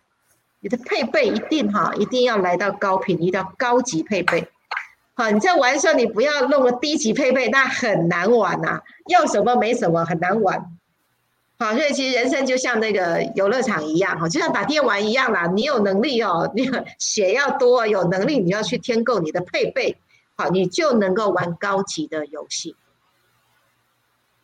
[0.64, 4.48] 你的配备一定哈，一定要来到高频，一定要高级配备。
[5.12, 8.80] 好，你在玩的时候，你不要弄个低级配备，那很难玩呐。
[9.08, 10.64] 要什么没什么，很难玩。
[11.58, 15.46] 好，所以其实人生就像那个游乐场一样，哈，就像打电玩一样啦。
[15.48, 16.66] 你有能力哦，你
[16.98, 19.98] 血要多，有能力你要去添购你的配备，
[20.34, 22.74] 好，你就能够玩高级的游戏。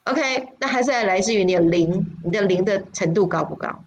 [0.05, 3.83] OK，那还是来自于你的灵，你的灵的程度高不高？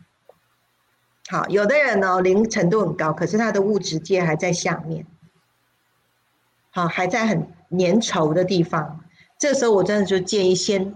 [1.33, 5.03] 好，有的人呢，灵程度很高，可是他的物质界还在下面，
[6.69, 9.03] 好，还在很粘稠的地方。
[9.39, 10.93] 这时候我真的就建议先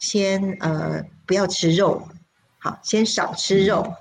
[0.00, 2.02] 先呃不要吃肉，
[2.58, 3.94] 好，先少吃肉，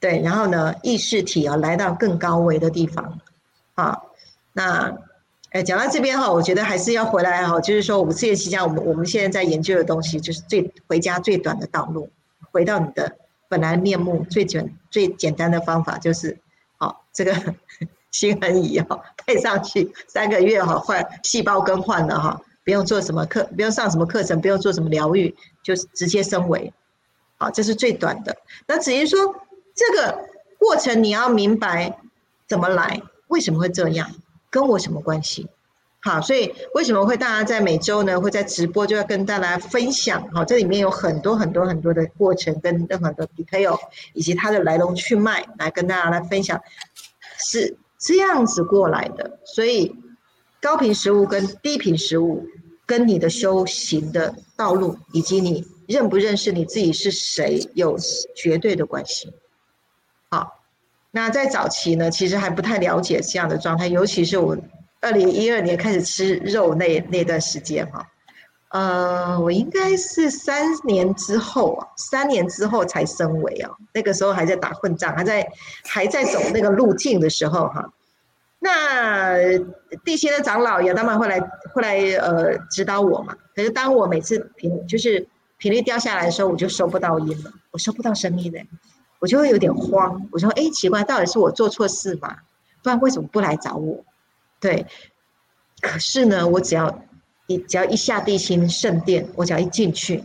[0.00, 3.20] 对，然后呢，意识体啊来到更高维的地方，
[3.74, 4.12] 好，
[4.54, 4.96] 那
[5.50, 12.08] 哎讲到这边哈，我觉得还是要回来哈，就是说五次元期间，我们我们现在在研究的东西，就是最回家最短的道路，
[12.52, 13.18] 回到你的。
[13.48, 16.38] 本来面目最简最简单的方法就是，
[16.76, 17.34] 好这个
[18.10, 26.72] 心恒仪哈配上去三个月哈换细胞更换了哈，不用做什么课，不用上什么课程，不用做什么疗愈，就是直接升维。
[27.36, 28.36] 好，这是最短的。
[28.66, 29.34] 那至于说
[29.74, 30.26] 这个
[30.58, 31.98] 过程，你要明白
[32.48, 34.10] 怎么来，为什么会这样，
[34.48, 35.48] 跟我什么关系？
[36.00, 40.28] 好，所以为什么会大家在每周呢会在直播，就要跟大家分享？
[40.32, 43.78] 好，这里面有很多很多很多的过程跟任何的 detail，
[44.12, 46.60] 以及它的来龙去脉，来跟大家来分享，
[47.38, 49.40] 是这样子过来的。
[49.44, 49.96] 所以
[50.60, 52.46] 高频食物跟低频食物，
[52.86, 55.66] 跟你的修行的道路，以及你。
[55.86, 57.96] 认不认识你自己是谁有
[58.34, 59.32] 绝对的关系。
[60.28, 60.64] 好，
[61.12, 64.58] 那在早期呢，其实还不太了解这样的状态，尤其是我
[65.00, 68.06] 二零一二年开始吃肉那那段时间哈，
[68.70, 75.46] 呃，我应该是三年之后啊，三年之后才升为啊，那个时候还在打混战，还在
[75.84, 77.92] 还在走那个路径的时候哈。
[78.58, 79.36] 那
[80.04, 81.40] 地心的长老也当然会来
[81.72, 85.26] 会来呃指导我嘛，可是当我每次频就是。
[85.58, 88.66] 频率掉下来的时候，我就收不到音了，我收不到声音嘞，
[89.20, 90.28] 我就会有点慌。
[90.30, 92.36] 我说：“哎，奇怪，到底是我做错事吗？
[92.82, 94.04] 不然为什么不来找我？”
[94.60, 94.86] 对，
[95.80, 97.02] 可是呢，我只要
[97.46, 100.24] 一只要一下地心圣殿，我只要一进去，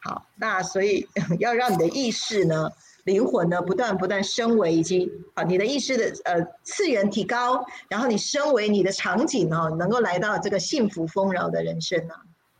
[0.00, 2.70] 好，那所以 要让你的意识呢、
[3.04, 12.14] 灵魂呢不断不断升维，以及啊你的意识的呃次元提高，然后你升为你的场景哦，能够来到这个幸福丰饶的人生呢。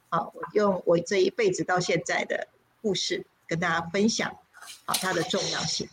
[0.09, 2.47] 好，我用我这一辈子到现在的
[2.81, 4.31] 故事跟大家分享，
[4.85, 5.89] 好，它的重要性。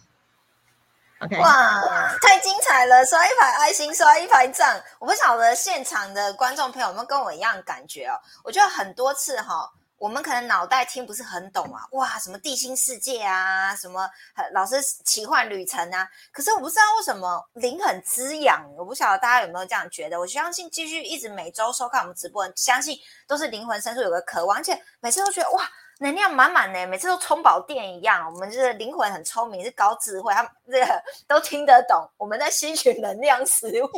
[1.39, 3.05] 哇，太精彩了！
[3.05, 4.81] 刷一排爱心，刷一排赞。
[4.99, 8.15] 我不晓得现场的观众朋友们跟我一样感觉哦。
[8.43, 9.69] 我觉得很多次哈。
[9.97, 14.09] 我们可能脑袋听不是很懂啊，哇，什么地心世界啊，什么
[14.53, 20.17] 老师奇幻旅程啊，可是我不知道为什么灵很滋养，我不晓得大家有没有这样觉得？
[20.17, 25.69] 我相信继续一直每周收看我们直播，相信都是灵魂深处有个渴望，而且每次都觉得哇。
[26.01, 28.25] 能量满满呢，每次都充饱电一样。
[28.33, 32.09] 我们就是灵魂很聪明，是高智慧，他们这个都听得懂。
[32.17, 33.89] 我们在吸取能量食物，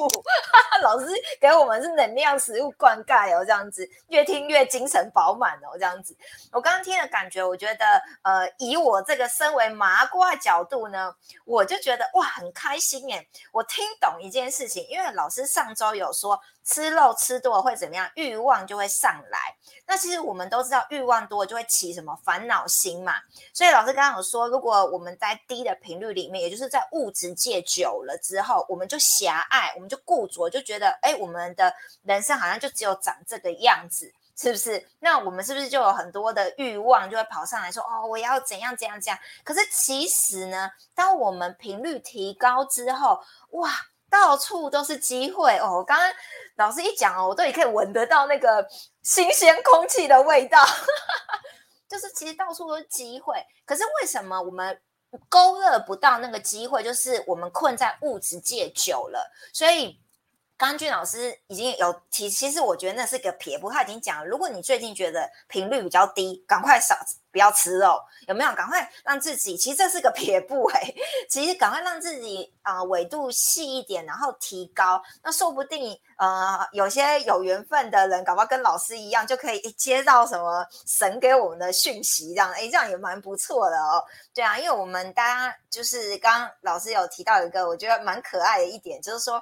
[0.81, 1.05] 老师
[1.39, 6.17] 给我们是能量食物灌溉哦，这样子越听越精神饱满哦，这样子。
[6.51, 7.85] 我刚刚听的感觉，我觉得
[8.23, 16.41] 呃，以我这个身为麻瓜角度呢，我就觉得哇，很开心耶，我听懂一件事情，因为老师上周有说。
[16.63, 18.09] 吃肉吃多了会怎么样？
[18.15, 19.55] 欲望就会上来。
[19.87, 23.15] 那其实我们都知道，欲望多就会起什么烦恼心嘛。
[23.53, 34.87] 所以老师刚刚有说，如果我们在低的频率里面，也就是在物质界久了之后，我们就狭隘，我们就固着，就觉得哎，我们的人生好像就只有长这个样子，是不是？
[34.99, 39.19] 那我们是不是就有很多的欲望就会跑上来说，哦，我要怎样怎样怎样？
[39.43, 43.19] 可是其实呢，当我们频率提高之后，
[43.51, 43.71] 哇！
[44.11, 45.83] 到处都是机会哦！
[45.83, 46.13] 刚刚
[46.57, 48.67] 老师一讲哦，我都也可以闻得到那个
[49.01, 50.63] 新鲜空气的味道，
[51.89, 53.43] 就是其实到处都是机会。
[53.65, 54.79] 可是为什么我们
[55.29, 56.83] 勾勒不到那个机会？
[56.83, 59.99] 就是我们困在物质界久了，所以。
[60.61, 63.71] 刚俊老师已经有提，其实我觉得那是个撇步。
[63.71, 66.95] 他已经讲了，如果你最近觉得频率比较低，赶快少
[67.31, 68.53] 不要吃肉，有没有？
[68.53, 70.93] 赶快让自己，其实这是个撇步哎，
[71.27, 75.01] 其实赶快让自己啊纬度细一点，然后提高。
[75.23, 84.03] 那说不定呃有些有缘分的人，搞不好跟老师一样，就可以接到什么神给我们的讯息，这样哎这样也蛮不错的哦。
[84.31, 89.41] 对啊，因为我们大家就是刚老师有提到一个，我觉得蛮可爱的一点，就是说。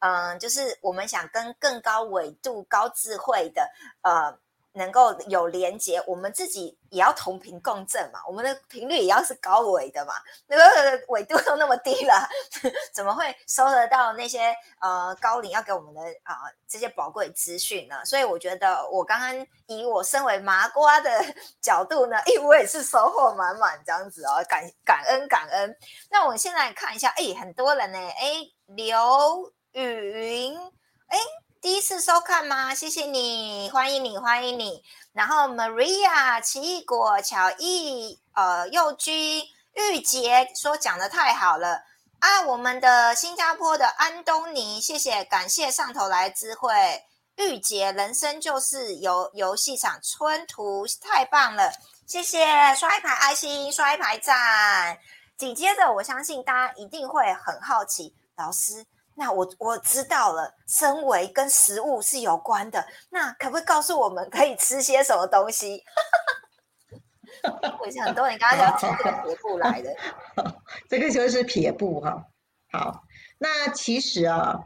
[0.00, 3.70] 嗯，就是我们想跟更高纬度、高智慧的
[4.02, 4.36] 呃
[4.72, 10.14] 能够有连接，我们自己也要同频共振嘛，我们的频率也要是高维的嘛，
[10.46, 10.64] 那个
[11.08, 12.28] 纬度都那么低了，
[12.94, 16.36] 怎么会收得到那些呃高龄要给我们的啊
[16.68, 18.04] 这些宝贵资讯呢？
[18.04, 21.10] 所以我觉得我刚刚以我身为麻瓜的
[21.60, 25.76] 角度呢，哎，我也是收获满满这样子哦，感感恩感恩。
[26.08, 28.34] 那我们现在看一下，哎，很多人呢，哎，
[28.66, 30.58] 刘雨云，
[31.06, 31.18] 哎。
[31.62, 32.74] 第一次收看吗？
[32.74, 34.82] 谢谢你，欢迎你，欢迎你。
[35.12, 41.82] 然后 Maria、奇异果、巧艺、呃，幼君、玉洁说讲的太好了
[42.20, 42.40] 啊！
[42.46, 46.72] 我们的新加坡的安东尼，谢谢，感谢上头来智慧。
[47.36, 51.70] 玉洁，人生就是游游戏场，春图太棒了，
[52.06, 54.98] 谢谢，刷一排爱心，刷一排赞。
[55.36, 58.86] 紧接着，我相信大家一定会很好奇，老师。
[59.14, 62.86] 那我我知道了，身为跟食物是有关的。
[63.10, 65.82] 那可不可以告诉我们可以吃些什么东西？
[67.80, 69.94] 我想很多人刚刚讲从这个撇步来的，
[70.88, 72.26] 这个就是撇步哈。
[72.72, 73.02] 好，
[73.38, 74.58] 那其实啊，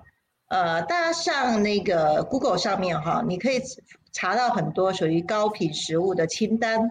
[0.49, 3.63] 呃，大家上那个 Google 上面哈，你可以
[4.13, 6.91] 查到很多属于高频食物的清单。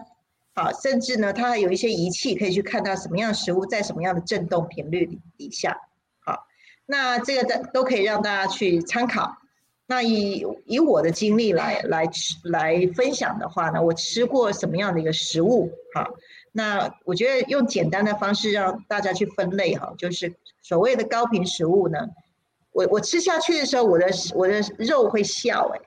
[0.54, 5.76] 好，甚至呢，它还有一些仪器可以去看到什么样食物在什么样的振动频率底下。
[6.86, 9.36] 那这个的都可以让大家去参考。
[9.86, 12.08] 那以以我的经历来来
[12.44, 15.70] 来分享的话呢，我吃过什么样的一个食物？
[15.94, 16.08] 哈，
[16.52, 21.98] 那我觉得用简单的方式让大家去分类哈，就是所谓的高频食物呢，
[22.72, 25.80] 我我吃下去的时候，我的我的肉会笑哎，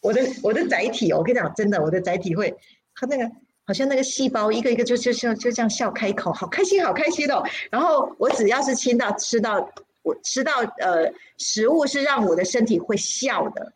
[0.00, 2.56] 我的我的载体，我跟你讲真的，我的载体会
[2.94, 3.30] 它那个。
[3.66, 7.42] 好像那个细胞一个一个就就像就这样笑开口，好开心好开心哦。
[7.70, 9.68] 然后我只要是亲到吃到
[10.02, 13.72] 我吃到呃食物是让我的身体会笑的，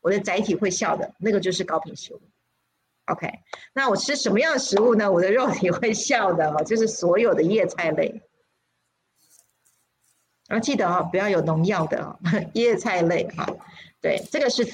[0.00, 2.20] 我的载体会笑的那个就是高频食物。
[3.06, 3.30] OK，
[3.72, 5.10] 那我吃什么样的食物呢？
[5.10, 8.20] 我的肉体会笑的哦，就是所有的叶菜类。
[10.48, 12.18] 然后记得哦，不要有农药的哦，
[12.54, 13.46] 叶菜类哈。
[14.00, 14.66] 对，这个是。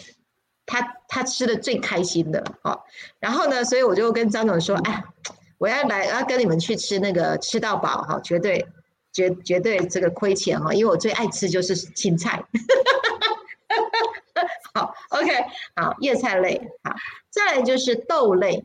[0.66, 2.80] 他他吃的最开心的哦，
[3.20, 5.04] 然后呢，所以我就跟张总说，哎，
[5.58, 8.66] 我要来要跟你们去吃那个吃到饱哈，绝对
[9.12, 12.42] 绝绝对这个亏钱哈，因为我最爱吃就是青菜，
[14.72, 15.30] 好，OK，
[15.76, 16.94] 好，叶菜类，好，
[17.28, 18.64] 再来就是豆类，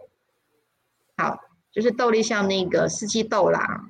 [1.18, 1.38] 好，
[1.72, 3.82] 就是豆类像那个四季豆啦，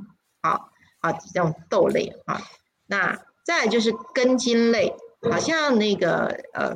[0.42, 2.42] 好，好这种豆类啊，
[2.88, 4.96] 那再来就是根茎类，
[5.30, 6.76] 好像那个呃。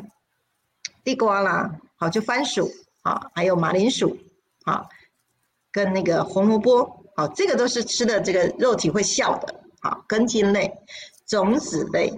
[1.03, 4.17] 地瓜啦，好，就番薯，好，还有马铃薯，
[4.63, 4.87] 好，
[5.71, 10.73] 跟那个红萝卜，好，这个都是吃的这个肉体会笑的，好，根茎类、
[11.27, 12.13] 种子类，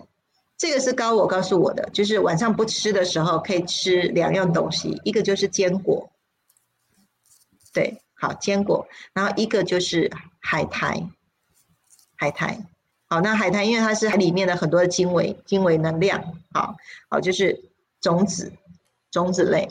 [0.56, 6.12] 这个是高我告诉我的，就是晚上不吃的时候可以吃两样东西，一个就是坚果，
[7.74, 11.10] 对，好，坚果，然后一个就是海苔，
[12.16, 12.64] 海苔，
[13.08, 16.76] 好，那海苔因为它是海里面的很多的精微精微能量，好，
[17.10, 17.60] 好，就是
[18.00, 18.54] 种子。
[19.16, 19.70] 种子类，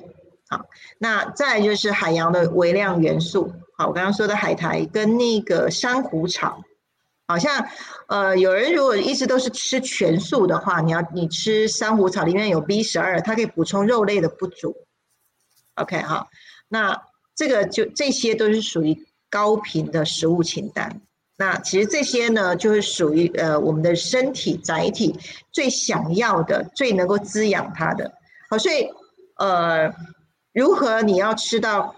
[0.48, 0.64] 好，
[0.98, 6.62] 那再就是海洋的微量元素，好，我刚刚说的海苔跟那个珊瑚草，
[7.28, 7.66] 好像
[8.08, 14.74] 呃，有人如果一直都是吃全素的话，你要你吃珊瑚草里面有 B 十二，它可以补充肉类的不足。
[15.74, 16.26] OK 哈，
[16.68, 17.02] 那
[17.36, 21.02] 这个就这些都是属于高频的食物清单。
[21.36, 25.14] 那其实这些呢，就是属于呃我们的身体载体
[25.52, 28.10] 最想要的、最能够滋养它的。
[28.48, 28.88] 好，所以。
[29.36, 29.92] 呃，
[30.52, 31.96] 如何你要吃到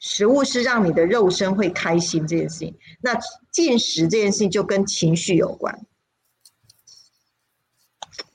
[0.00, 2.76] 食物是让你的肉身会开心这件事情？
[3.00, 3.16] 那
[3.50, 5.80] 进食这件事情就跟情绪有关。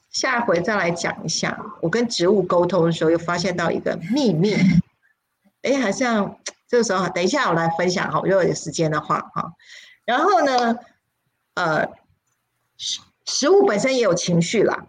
[0.10, 4.55] 下回再来讲一下，我跟植物沟通的时候又发现到一个秘密。
[5.62, 9.53] 哎，好像这个时候，等一下我来分享哈，如果有时间的话哈。
[10.05, 10.79] 然后呢，
[11.55, 11.86] 呃，
[12.77, 14.88] 食食物本身也有情绪啦。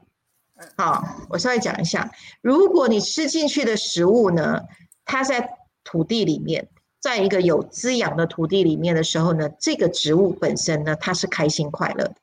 [0.77, 4.63] 好，我稍微讲一下，如果你吃进去的食物呢，
[5.05, 6.69] 它在土地里面，
[7.01, 12.17] 在一个有滋养的土地里面的时候呢，这个植物本身呢，它是开心快乐的。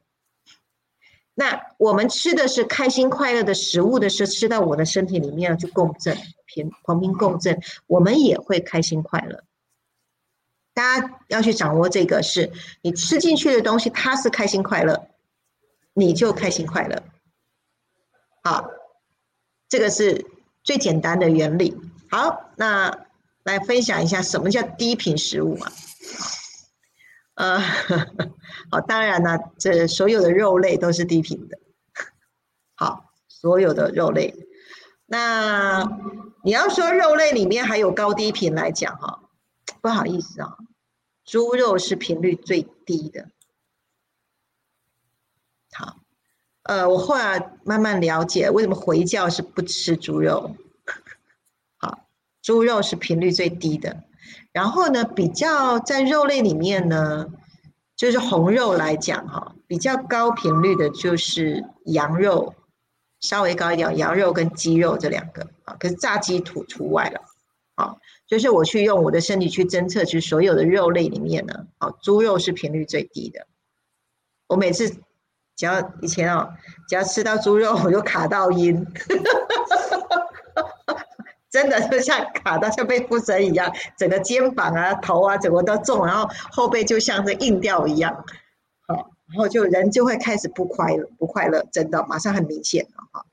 [1.33, 9.43] 那我们吃的是开心快乐的食物的时候，吃到我的身体里面去共振，平同频共振，我们也会开心快乐。
[10.73, 15.07] 大家要去掌握这个，是你吃进去的东西，它是开心快乐，
[15.93, 17.01] 你就开心快乐。
[18.45, 18.69] 好，
[19.67, 20.23] 这个是
[20.63, 21.75] 最简单的原理。
[22.11, 23.07] 好，那
[23.41, 25.71] 来分享一下什么叫低频食物嘛？
[27.33, 27.59] 呃，
[28.69, 31.57] 好，当然呢，这所有的肉类都是低频的。
[32.75, 34.35] 好，所有的肉类。
[35.07, 35.83] 那
[36.43, 39.23] 你要说肉类里面还有高低频来讲哈，
[39.81, 40.55] 不好意思啊，
[41.23, 43.31] 猪肉是频率最低的。
[45.73, 45.97] 好，
[46.65, 50.55] 呃，我后来慢慢了解为什么回教是不吃猪肉。
[51.77, 52.07] 好，
[52.41, 54.03] 猪肉是频率最低的。
[54.51, 57.27] 然后呢，比较在肉类里面呢，
[57.95, 62.53] 就是红肉来讲哈，比较高频率的就是羊肉。
[63.21, 67.21] 稍微高一点，羊肉跟鸡肉这两个啊，可是炸鸡土除外了，
[67.73, 67.95] 啊，
[68.27, 73.47] 就是我去用我的身体去侦测，去所有的肉类里面呢，啊，猪肉是频率最低的。
[74.47, 74.95] 我每次
[75.55, 76.53] 只要以前哦，
[76.87, 78.85] 只要吃到猪肉，我就卡到音，
[81.49, 88.25] 真的就像卡到像被附身一样，整个肩膀啊、头啊，整个都重，然后后背就像是硬掉一样。
[88.87, 93.25] 好然后就人就会开始不快乐，不快乐，真的马上很明显了哈。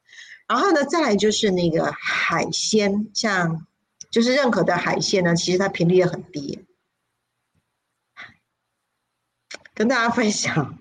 [0.49, 3.67] 然后呢，再来就是那个海鲜，像
[4.11, 6.65] 就是任何的海鲜呢，其实它频率也很低。
[9.75, 10.79] 跟大家分享，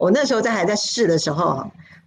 [0.00, 1.62] 我那时候在还在试的时候，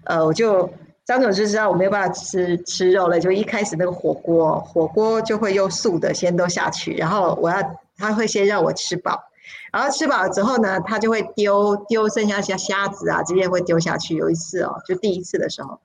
[0.05, 0.67] 呃，我就
[1.05, 7.57] 张总就知道我没有办法吃吃肉了，就一开始那个火锅，火锅就会用素的先都下去，然后我要
[7.95, 9.23] 他会先让我吃饱。
[9.71, 14.15] 然后吃饱了之后呢，他就会丢丢剩下虾虾子啊，这些会丢下去。
[14.15, 15.79] 有一次哦，就第一次的时候，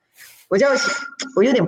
[0.48, 0.66] 我就
[1.36, 1.66] 我有点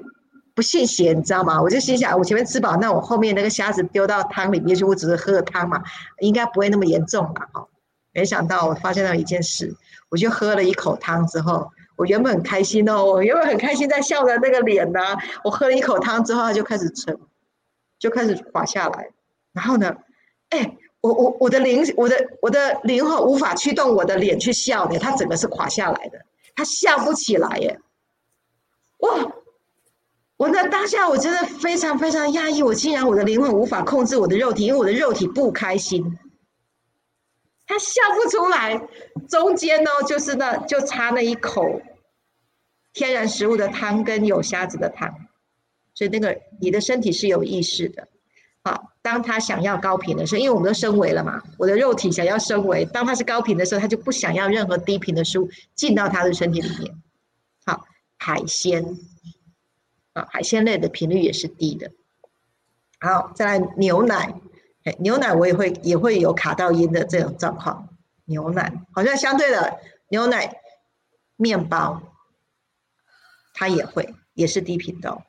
[0.55, 1.61] 不信邪，你知道吗？
[1.61, 5.83] 我就心想，我前面吃饱，那我后面那个虾子丢到汤里面去，我只是喝汤嘛，
[6.21, 7.47] 应该不会那么严重吧？
[7.53, 7.67] 哈，
[8.15, 9.75] 没想到我发现了一件事，
[10.11, 15.01] 我就喝了一口汤之后，我原本很开心哦，我原本很开心在笑的那个脸呢，
[15.45, 17.19] 我喝了一口汤之后，它就开始沉，
[17.99, 19.11] 就开始垮下来，
[19.53, 19.97] 然后呢，
[20.51, 20.77] 哎。
[21.03, 26.19] 我我我的灵我的我的灵魂无法驱动我的脸去笑的，它整个是垮下来的，
[26.55, 27.81] 它笑不起来耶！
[28.99, 29.33] 哇！
[30.37, 36.19] 我那当下我真的非常非常压抑，我竟然我的灵魂无法控制我的肉体，因为我的肉体不开心，
[37.71, 38.83] 它笑不出来。
[39.29, 41.81] 中间呢，就是那就差那一口
[42.93, 45.09] 天然食物的汤跟有虾子的汤，
[45.95, 48.09] 所以那个你的身体是有意识的。
[48.65, 56.93] 好，当他想要高频的时候，因为我们都升维了嘛，我的肉体想要升维，当他是高频的时候，他就不想要任何低频的食物进到他的身体里面。
[57.65, 57.87] 好，
[58.19, 58.85] 海鲜，
[60.15, 61.93] 啊，海鲜类的频率也是低的。
[62.99, 64.35] 好，再来牛奶，
[64.99, 67.89] 牛奶我也会也会有卡到音的这种状况。
[68.25, 69.79] 牛奶好像相对的
[70.09, 70.57] 牛奶、
[71.37, 72.03] 面包，
[73.55, 75.23] 它也会也是低频的。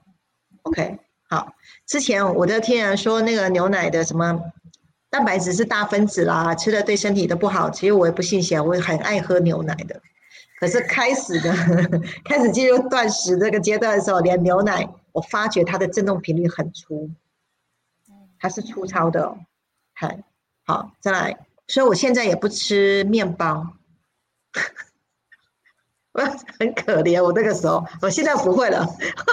[0.63, 0.99] OK。
[1.29, 1.53] 好，
[1.87, 4.41] 之前我的天然说那个牛奶的什么
[5.09, 7.69] 蛋白质是大分子啦，吃了对身体都不好。
[7.69, 10.01] 其实我也不信邪，我很爱喝牛奶的。
[10.59, 11.53] 可是开始的
[12.25, 17.09] 开始进入断食这个阶段的时候，连牛奶我发觉它的振动频率很粗，
[18.41, 19.37] 它是粗糙的。
[19.93, 20.23] 很
[20.65, 21.37] 好，再来，
[21.67, 23.67] 所以我现在也不吃面包。
[26.13, 26.21] 我
[26.59, 28.85] 很可怜，我那个时候，我现在不会了。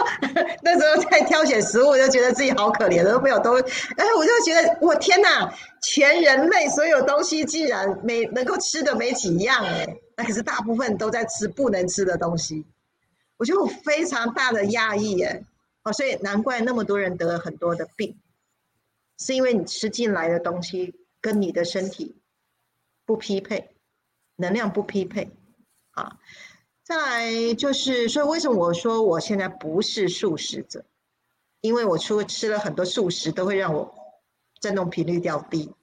[0.62, 5.52] 那时候在挑选食物，我就觉得自己好可怜，都没有都，哎，我就觉得，我天哪，
[5.82, 9.86] 全人类所有东西竟然没能够吃的没几样哎，
[10.16, 12.64] 那可是大部分都在吃不能吃的东西，
[13.38, 15.42] 我觉得我非常大的压抑哎，
[15.82, 18.16] 哦，所以难怪那么多人得了很多的病，
[19.19, 22.16] 是因为你吃进来的东西跟你的身体
[23.05, 23.75] 不匹配，
[24.37, 25.31] 能量不匹配，
[25.91, 26.19] 啊。
[26.83, 30.87] 再来就是，所以为什么我说我现在不是素食者？
[31.61, 33.95] 因为我除了吃了很多素食，都会让我
[34.61, 35.75] 振动频率掉低。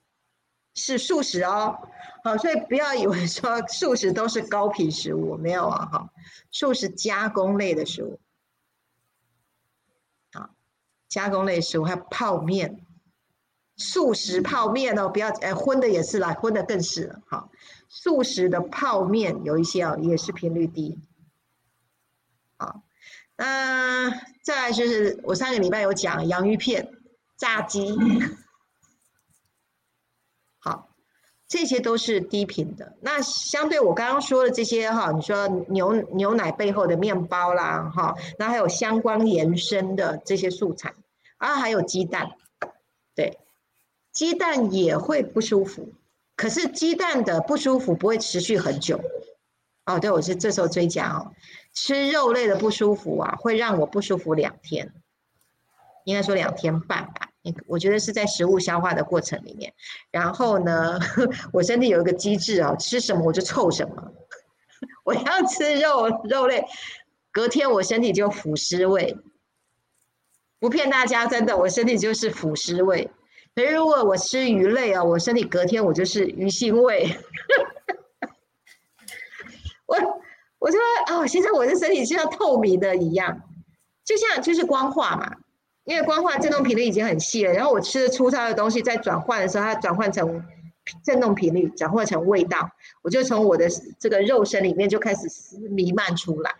[0.73, 1.89] 是素食哦，
[2.23, 6.09] 好，所以不要以为说素食都是高频食物，没有啊，哈，
[6.51, 8.19] 素食加工类的食物，
[10.31, 10.49] 啊，
[11.07, 12.84] 加工类食物还有泡面，
[13.77, 17.49] 素食泡面哦，不要哎荤的也是啦，荤的更是了，好。
[17.87, 20.99] 素食的泡面有一些啊，也是频率低。
[22.57, 22.81] 好，
[23.37, 24.09] 那
[24.41, 26.91] 再来就是我上个礼拜有讲洋芋片、
[27.37, 27.97] 炸鸡，
[30.59, 30.89] 好，
[31.47, 32.97] 这些都是低频的。
[33.01, 40.93] 那相对我刚刚说的这些哈，你说牛牛奶背后的面包啦，哈，那还有相关延伸的这些素材
[41.37, 42.31] 啊，还有鸡蛋，
[43.13, 43.37] 对，
[44.15, 45.93] 鸡蛋也会不舒服。
[46.35, 48.99] 可是鸡蛋的不舒服不会持续很久，
[49.85, 51.31] 哦，对，我是这时候追加哦，
[51.73, 54.91] 吃肉类的不舒服啊，会让我不舒服两天，
[56.03, 57.29] 应该说两天半吧。
[57.67, 59.71] 我觉得是在食物消化的过程里面，
[60.09, 60.99] 然后呢，
[61.53, 64.13] 我身体有一个机制啊，吃什么我就臭什么，
[65.05, 66.65] 我要吃肉肉类，
[67.31, 69.15] 隔天我身体就腐尸味，
[70.59, 73.11] 不骗大家，真的，我身体就是腐蚀味。
[73.55, 77.15] 可是如果我吃鱼类啊，我身体隔天我就是鱼腥味。
[79.87, 79.95] 我
[80.59, 80.79] 我说
[81.09, 83.41] 哦，现在我的身体就像透明的一样，
[84.03, 85.37] 就像就是光化嘛，
[85.85, 90.43] 因为光化振动频率已经很细了，然后我吃的粗糙的东西在转换的时候，它转换成
[91.03, 92.71] 振动频率，转换成味道，
[93.03, 95.27] 我就从我的这个肉身里面就开始
[95.69, 96.51] 弥漫出来。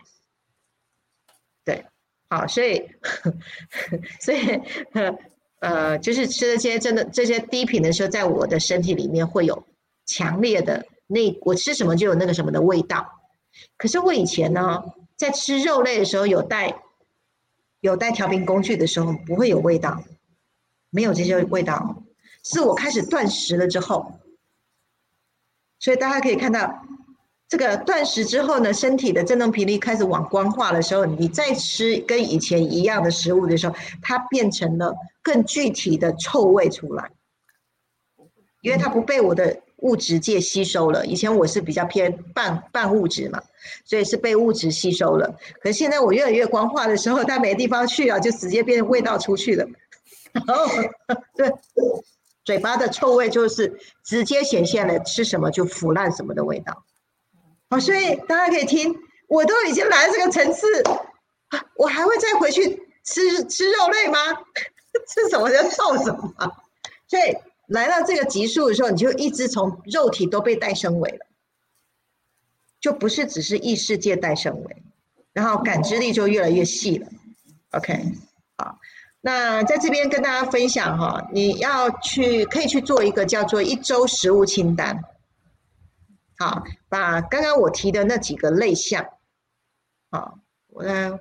[1.64, 1.84] 对，
[2.30, 2.88] 好，所以
[4.22, 4.62] 所以
[5.60, 9.66] 呃，就是吃这些真的这些低频的时候，在我的身体里面会有
[10.04, 13.06] 强烈的那我吃什么就有那个什么的味道。
[13.78, 14.82] 可是我以前呢，
[15.16, 16.82] 在吃肉类的时候，有带
[17.80, 20.02] 有带调频工具的时候，不会有味道，
[20.90, 22.02] 没有这些味道。
[22.44, 24.20] 是我开始断食了之后，
[25.78, 26.85] 所以大家可以看到，
[27.48, 37.10] 这个断食之后呢，身体的振动频率开始往光化的时候，你再吃跟以前一样的食物的时候，它变成了更具体的臭味出来，
[38.62, 39.60] 因为它不被我的。
[39.80, 43.42] 物质界吸收了，以前我是比较偏半半物质嘛，
[43.84, 45.36] 所以是被物质吸收了。
[45.60, 49.68] 可是现在我越来越光化的时候，它没地方去啊，就直接变味道出去了。
[50.32, 50.66] 然后，
[51.36, 51.52] 对，
[52.42, 56.82] 嘴巴的臭味就是直接显现了吃什么就腐烂什么的味道。
[57.70, 58.94] 好，所以大家可以听，
[59.28, 60.66] 我都已经来这个层次，
[61.76, 64.18] 我还会再回去吃吃肉类吗？
[65.08, 66.32] 吃什么就臭什么。
[67.08, 67.36] 所以。
[67.68, 71.26] 来到这个级数的时候，你就一直从肉体都被带升维了，
[72.80, 74.76] 就不是只是异世界带升维，
[75.32, 77.08] 然后感知力就越来越细了。
[77.72, 78.12] OK，
[78.56, 78.78] 好，
[79.20, 85.02] 那在这边跟大家分享哈，你要去可以去做一个叫做一周食物清单，
[86.38, 89.06] 好，把刚刚我提的那几个类项，
[90.10, 91.20] 好，我的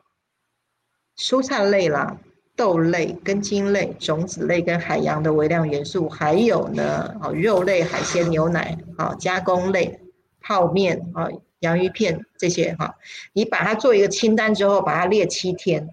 [1.18, 2.18] 蔬菜类啦。
[2.58, 10.00] 豆类、根茎类、种子类跟海洋的微量元素，还有呢，好，肉类、海鲜、牛奶，啊，加工类、
[10.40, 11.28] 泡面，啊，
[11.60, 12.96] 洋芋片这些，哈，
[13.34, 15.90] 你把它做一个清单之后，把它列七天，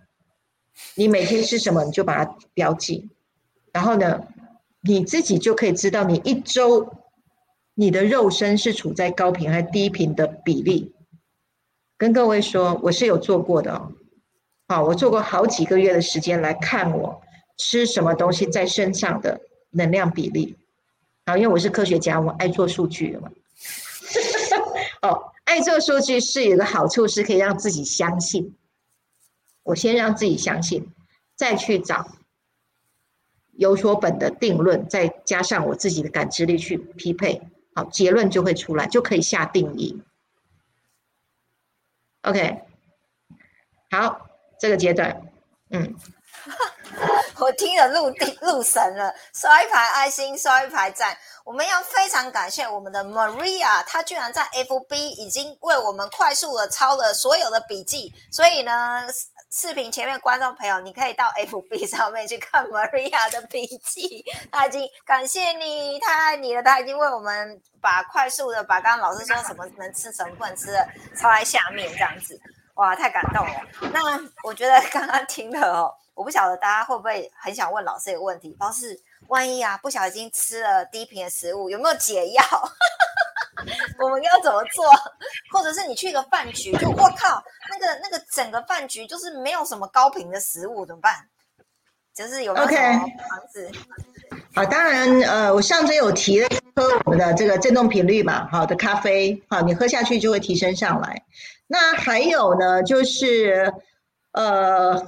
[0.94, 3.10] 你每天吃什么，你就把它标记，
[3.72, 4.22] 然后呢，
[4.82, 6.88] 你自己就可以知道你一周
[7.74, 10.94] 你的肉身是处在高频还是低频的比例。
[11.96, 13.92] 跟各位说，我是有做过的哦。
[14.68, 17.22] 好，我做过好几个月的时间来看我
[17.56, 20.56] 吃什么东西在身上的能量比例。
[21.26, 23.30] 好，因为我是科学家，我爱做数据嘛。
[25.02, 28.54] 哦，爱做数据是有个好处，是可以让自己相信。
[29.62, 30.88] 我先让自己相信，
[31.36, 32.06] 再去找
[33.52, 37.40] 有所本的定论，再加上我自己的感知力去匹配，
[37.74, 40.02] 好，结论就会出来，就可以下定义。
[42.22, 42.62] OK，
[43.90, 44.28] 好。
[44.60, 45.20] 这个阶段，
[45.70, 45.96] 嗯，
[47.40, 51.18] 我听了入地入神了，刷一排爱心，刷一排赞。
[51.44, 58.14] 我们要非常感谢我们的 Maria，她居然在 FB 已经为我们快速的抄了所有的笔记。
[58.30, 59.04] 所以呢，
[59.54, 64.24] 视频前面观众朋友，你可以到 FB 上面去看 Maria 的笔记。
[64.50, 66.62] 他已经感谢你，太爱你了。
[66.62, 72.40] 他已经为我们把快速的把刚刚老师说什么能吃什么不能吃的抄在下面，这样子。
[72.76, 73.90] 哇，太感动了！
[73.92, 78.98] 那我觉得刚刚听的哦，我不晓得大家会不会很想问老师一个问题：老师，
[79.28, 82.42] 万一啊不小心吃了低频的食物，有没有解药？
[84.02, 84.84] 我们要怎么做？
[85.52, 91.14] 或者是你去一个饭局，就我靠，那个那个整个饭局就是没有什么高频的食物，怎么办？
[92.14, 93.70] 就是有没有什么方式？
[94.54, 101.24] 好，当然，呃，我上周有提了喝我们的这个振动频率嘛，好的咖啡，好，你喝下去就会提升上来。
[101.66, 103.72] 那还有呢，就是，
[104.32, 105.06] 呃，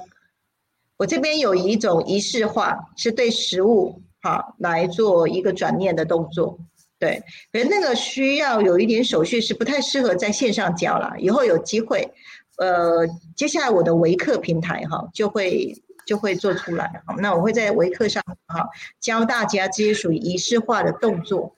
[0.97, 6.57] 我这边有一种仪式化，是对食物好来做一个转念的动作，
[7.05, 7.21] 对，
[7.53, 11.13] 可是那个需要有一点手续，是不太适合在线上教了。
[11.19, 12.11] 以后有机会，
[12.57, 15.75] 呃，接下来我的维课平台哈就会
[16.07, 18.67] 就会做出来，好，那我会在维课上哈
[18.99, 21.55] 教大家这些属于仪式化的动作。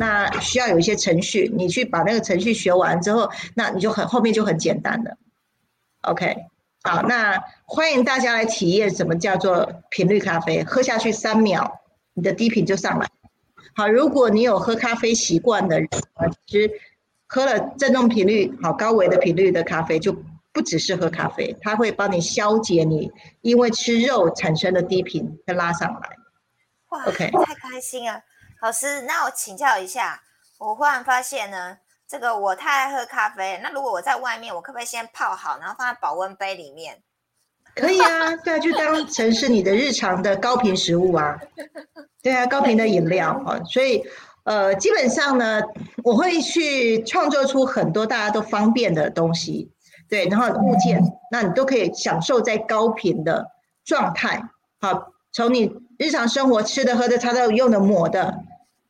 [0.00, 5.16] 那需要有一些程序，你去把那个程序学完之后，那你就很后面就很简单了。
[6.00, 6.34] OK，
[6.82, 11.82] 好，那欢迎大家来体验什么叫做频率咖啡，喝下去三秒，
[12.14, 13.08] 你的低频就上来。
[13.76, 16.70] 好，如果你有喝咖啡习惯的人啊，其实
[17.26, 20.14] 喝了振动频率好高维的频率的咖啡，就
[20.52, 23.10] 不只是喝咖啡，它会帮你消解你
[23.40, 26.16] 因为吃肉产生的低频，再拉上来。
[26.90, 28.22] 哇，OK，太开心了。
[28.62, 30.22] 老师，那我请教一下，
[30.58, 33.58] 我忽然发现呢，这个我太爱喝咖啡。
[33.62, 37.02] 那如果我在外面，我可不可以先泡好，然后放在保温杯里面？
[37.74, 41.38] 可以啊，对啊，就当成是你的日常的高频食物啊，
[42.22, 44.04] 对啊，高频的饮料啊， 所以
[44.44, 45.60] 呃，基本上呢，
[46.04, 49.70] 我会去创作出很多大家都方便的东西，
[50.08, 53.48] 对，然后物件，那你都可以享受在高频的
[53.84, 54.42] 状态，
[54.80, 58.38] 好，从你日常生活吃的、喝的、擦的、用的、抹的，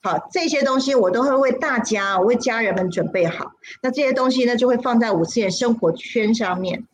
[0.03, 3.53] 好，这些东西我都会为大家、为家人们准备好，
[3.83, 6.85] 那这些东西呢，就会放在五次元生活圈上面。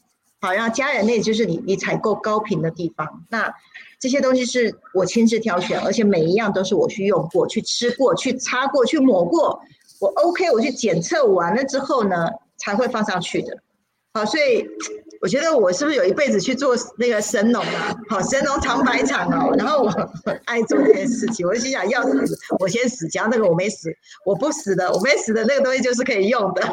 [0.41, 3.25] 好，然后家人那就是你你采购高频的地方。
[3.29, 3.53] 那
[3.99, 9.61] 这些东西是我亲自挑选，而且每一样都是我去用过、去吃过、去擦过、去抹过。
[10.01, 13.59] 我 OK，我去检测完了之后呢，才会放上去的。
[14.15, 14.67] 好，所以
[15.21, 17.95] 我觉得我是不是有一辈子去做那个神农啊？
[18.09, 19.55] 好，神农尝百草哦。
[19.59, 19.91] 然后我
[20.47, 26.63] 爱做这件事情，我就心想要死我先死，只要那个我没死，我不死的，我没死的那个东西就是可以用的。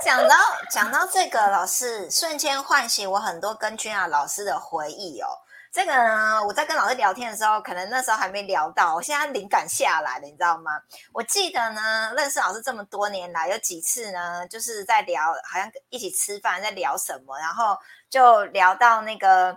[0.00, 0.36] 讲到
[0.70, 5.28] 讲到这个，老师瞬间唤醒我很多跟君雅老师的回忆哦。
[5.72, 10.72] 这个呢，我在跟老师聊天的时候，可能那时候还没聊到，我现在灵感下来了，你知道吗？
[11.12, 17.76] 我记得呢，认识老师这么多年来，有几次呢，就是在聊，好像一起吃饭，在聊什么，然后
[18.08, 19.56] 就聊到那个。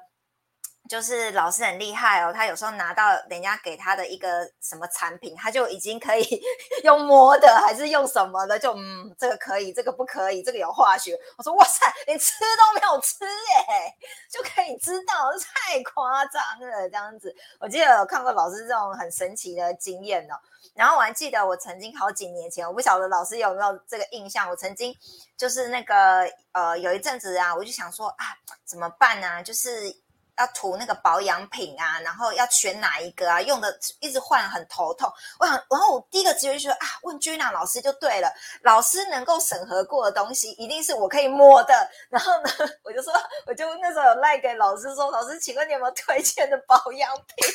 [0.87, 6.41] 就是老师很厉害哦，他有时候拿到人家给他的一个什么产品，他就已经可以
[6.83, 11.17] 用摸的，还是用什么的，就嗯，这个可以，这个不可以，这个有化学。
[11.37, 13.95] 我说哇塞，连吃都没有吃耶，
[14.31, 17.35] 就可以知道，太夸张了这样子。
[17.59, 20.35] 我记得有看过老师这种很神奇的经验哦。
[20.75, 24.95] 然后我还记得我曾经好几年前，我不晓得老师有没有这个印象，我曾经
[25.35, 29.41] 就是那个呃有一阵子啊，我就想说啊，怎么办呢？
[29.41, 30.04] 就是。
[30.37, 33.41] 要涂那个保养品啊，然后要选哪一个啊？
[33.41, 35.11] 用的一直换，很头痛。
[35.39, 38.31] 我想，然后我第一个直觉就说啊，问君娜老师就对了。
[38.61, 41.89] 老师能够审核过的东西，一定是我可以摸的。
[42.09, 42.49] 然后呢，
[42.83, 43.13] 我就说，
[43.45, 47.47] 我就那时候有赖给老师说，老师，请问你有没有推荐的保养品？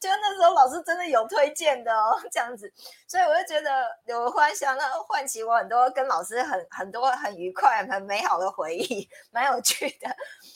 [0.00, 2.72] 就那时候老师真的有推荐的哦， 这样子，
[3.08, 10.08] 所以我就觉得有幻想，那唤起我很多跟老师很很多很愉快、很美好的回忆，蛮有趣的。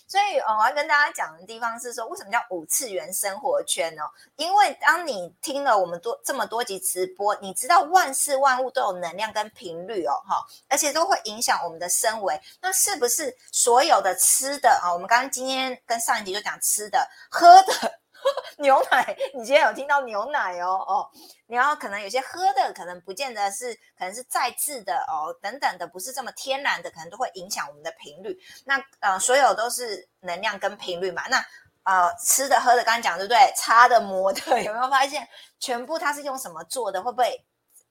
[0.06, 4.02] 所以，我要跟大家讲的地方是说，为什么叫五次元生活圈呢？
[4.36, 12.38] 因为当你听了我们多这么多集直播，你知道万事万物都有能量跟频率哦，哈，而且都会影响我们的身维。
[12.60, 14.92] 那是不是所有的吃的啊？
[14.92, 18.01] 我们刚刚今天跟上一集就讲吃的、喝的。
[18.58, 21.10] 牛奶，你今天有听到牛奶哦哦，
[21.46, 28.38] 然后可能有些喝的，可能不见得是，可能是再制的哦，等等的，不是这么天然的，可能都会影响我们的频率。
[28.64, 31.22] 那呃，所有都是能量跟频率嘛。
[31.28, 31.44] 那
[31.84, 33.52] 呃，吃的喝的，刚刚讲对不对？
[33.56, 37.02] 擦的磨的， 有没有发现全部它是用什么做的？
[37.02, 37.44] 会不会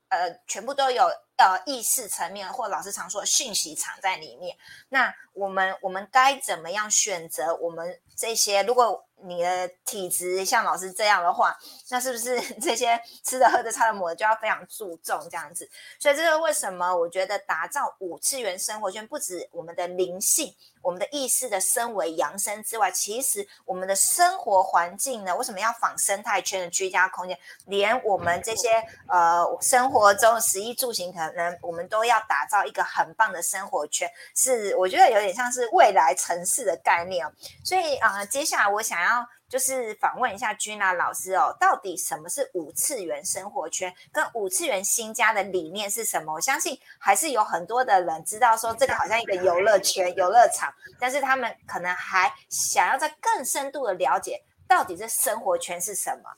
[0.09, 1.09] 呃，全部都有
[1.41, 4.55] 呃意识层面，或老师常说的讯息藏在里面？
[4.89, 8.63] 那我们我们该怎么样选择我们这些？
[8.63, 11.55] 如果你的体质像老师这样的话，
[11.89, 15.69] 那是不是这些吃的、喝的、擦的、抹的就要非常注重这样子？
[15.99, 16.95] 所以这是为什么？
[16.95, 27.37] 我觉得打造五次元生活圈，不止我们的灵性、我们的意识的升维扬升之外，其实我们的生活环境呢，为什么要仿生态圈的居家空间？
[27.65, 34.09] 连我们这些呃生活中食衣住行，可能能我们都要打造一个很棒的生活圈。
[34.36, 37.32] 是我觉得有点像是未来城市的概念哦。
[37.63, 39.27] 所以啊，接下来我想要。
[39.51, 46.36] 就是访问一下君娜老师哦，到底什么是五次元生活圈，跟五次元新家的理念是什么？
[46.36, 56.29] 我相信还是有很多的人知道说这个好像一个游乐圈、游乐场，但是他们可能还想要在更深度的了解，到底这生活圈是什么。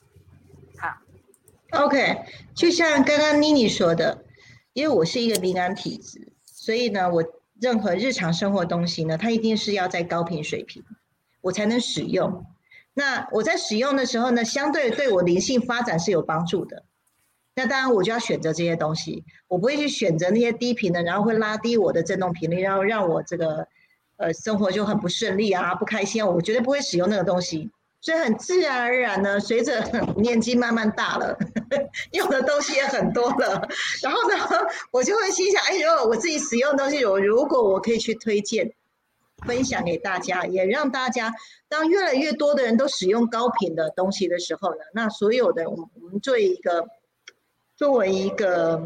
[0.76, 0.96] 好
[1.84, 2.20] ，OK，
[2.52, 4.24] 就像刚刚妮妮说的，
[4.74, 7.24] 因为我是一个敏感体质，所以呢，我
[7.60, 10.84] 任何日常生活东西呢，它一定是要在高频水平，
[11.40, 12.44] 我才能使用。
[12.92, 16.84] 那我在使用的时候呢，相对对我灵性发展是有帮助的。
[17.54, 23.68] 那当然我就要选择这些东西，我不会去选择那些低频的，然后会拉低我的振动频率，然后让我这个
[24.16, 26.26] 呃生活就很不顺利啊，不开心。
[26.26, 27.70] 我绝对不会使用那个东西。
[28.04, 29.80] 所以很自然而然呢， 随着
[30.16, 31.38] 年纪慢慢大了，
[32.12, 33.66] 用的东西也很多了，
[34.02, 34.36] 然后呢，
[34.92, 38.74] 我就会心想：哎呦，我自己使用东西，我如果我可以去推荐。
[39.44, 41.34] 分享给大家，也让大家，
[41.68, 46.86] 当越来越多的人都使用高频的东西的时候呢，那所有的我们作为一个
[47.76, 48.80] 作为一个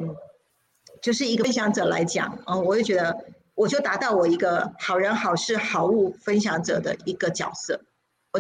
[1.01, 7.81] 就是一个分享者来讲，啊，我也觉得我就达到我一个好人好事好物分享者的一个角色。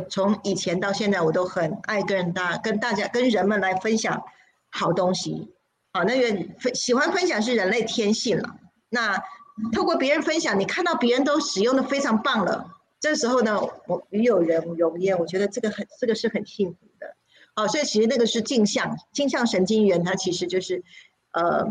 [0.00, 4.22] 从以前到现在，我都很爱跟大跟大家跟人们来分享
[4.70, 5.54] 好东西。
[5.92, 8.56] 好，那个喜欢分享是人类天性了。
[8.90, 9.22] 那
[9.72, 12.70] 透过别人分享，你看到别人都使用的非常棒了，
[13.00, 17.14] 这时候呢，我与有人容焉，我觉得这个很这个是很幸福的。
[17.56, 20.82] 哦，所以其实那个是镜像镜像神经元，它其实就是
[21.32, 21.66] 呃，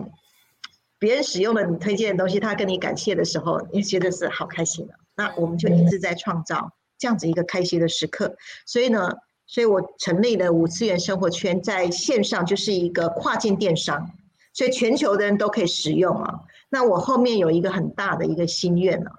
[0.99, 4.95] 别人使用了你推荐的东西，他跟你感谢的时候，你觉得是好开心的。
[5.15, 8.35] 那我们就一直在创造这样子一个开心的时刻。
[8.65, 9.11] 所以呢，
[9.45, 14.11] 所以我成立了五次元生活圈，在线上就是一个跨境电商，
[14.53, 16.41] 所以全球的人都可以使用啊。
[16.69, 19.11] 那我后面有一个很大的一个心愿呢，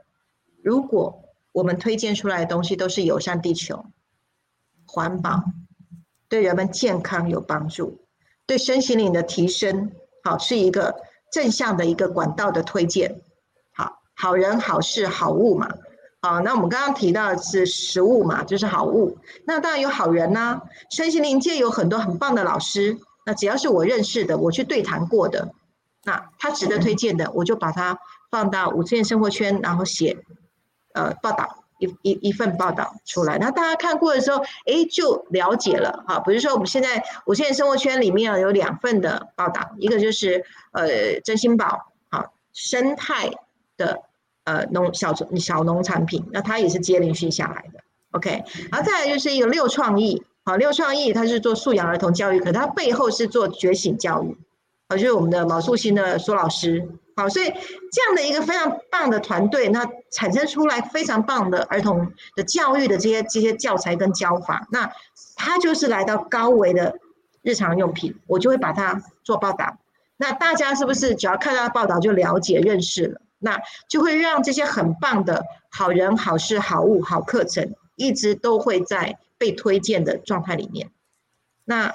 [0.62, 1.22] 如果
[1.52, 3.86] 我们推荐出来的东西都是友善地球、
[4.86, 5.42] 环保。
[6.30, 8.02] 对人们健康有帮助，
[8.44, 11.00] 对身心灵的提升，好是一个
[11.32, 13.22] 正向的一个管道的推荐。
[13.72, 15.70] 好，好人好事好物嘛，
[16.20, 19.18] 好，那我们刚刚提到的是食物嘛，就是好物。
[19.44, 20.60] 那当然有好人呐，
[20.90, 25.52] 身心灵界有很多很棒的老师，那只要是我认识的，我去对谈过的，
[26.04, 27.98] 那他值得推荐的，我就把它
[28.30, 30.18] 放到五次元生活圈，然后写
[30.94, 31.64] 呃报道。
[31.80, 36.18] 一一一份报道出来，那大家看过的时候，哎，就了解了哈。
[36.26, 43.30] 比如说，我们现在我现在生活圈里面有两份的报道，一个就是呃真心宝，好生态
[43.76, 44.00] 的
[44.48, 47.80] 呃农小小农产品，那它也是接连续下来的。
[48.12, 54.34] OK，然后再来就是一个六创意，好六创意它是做素养儿童教育，可它背后是做觉醒教育，
[54.88, 56.88] 好就是我们的毛素新的苏老师。
[57.16, 64.90] 好，所以这样的一个非常棒的团队，那产生出来非常棒的儿童的教育的这些这些教材跟教法，那
[65.36, 66.94] 它就是来到高维的
[67.42, 69.76] 日常用品，我就会把它做报道。
[70.16, 73.20] 那大家是不是只要看到报道就了解认识了？
[73.38, 80.90] 那就会让这些很棒的好人好事好物好课程，一直都会在被推荐的状态里面。
[81.64, 81.94] 那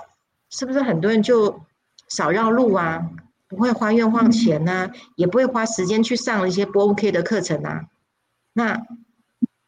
[0.50, 1.62] 是不是很多人就
[2.08, 3.10] 少绕路啊？
[3.48, 7.84] 不会花冤枉钱呐，也不会花时间去上一些不 OK 的课程啊。
[8.54, 8.82] 那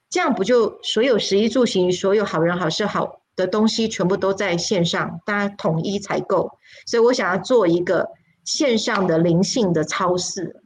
[0.09, 6.57] 这样不就所有食衣住行，所有好人好事好的东西，全部都在线上，大家统一采购。
[6.87, 8.09] 所以我想要做一个
[8.43, 10.63] 线上的灵性的超市。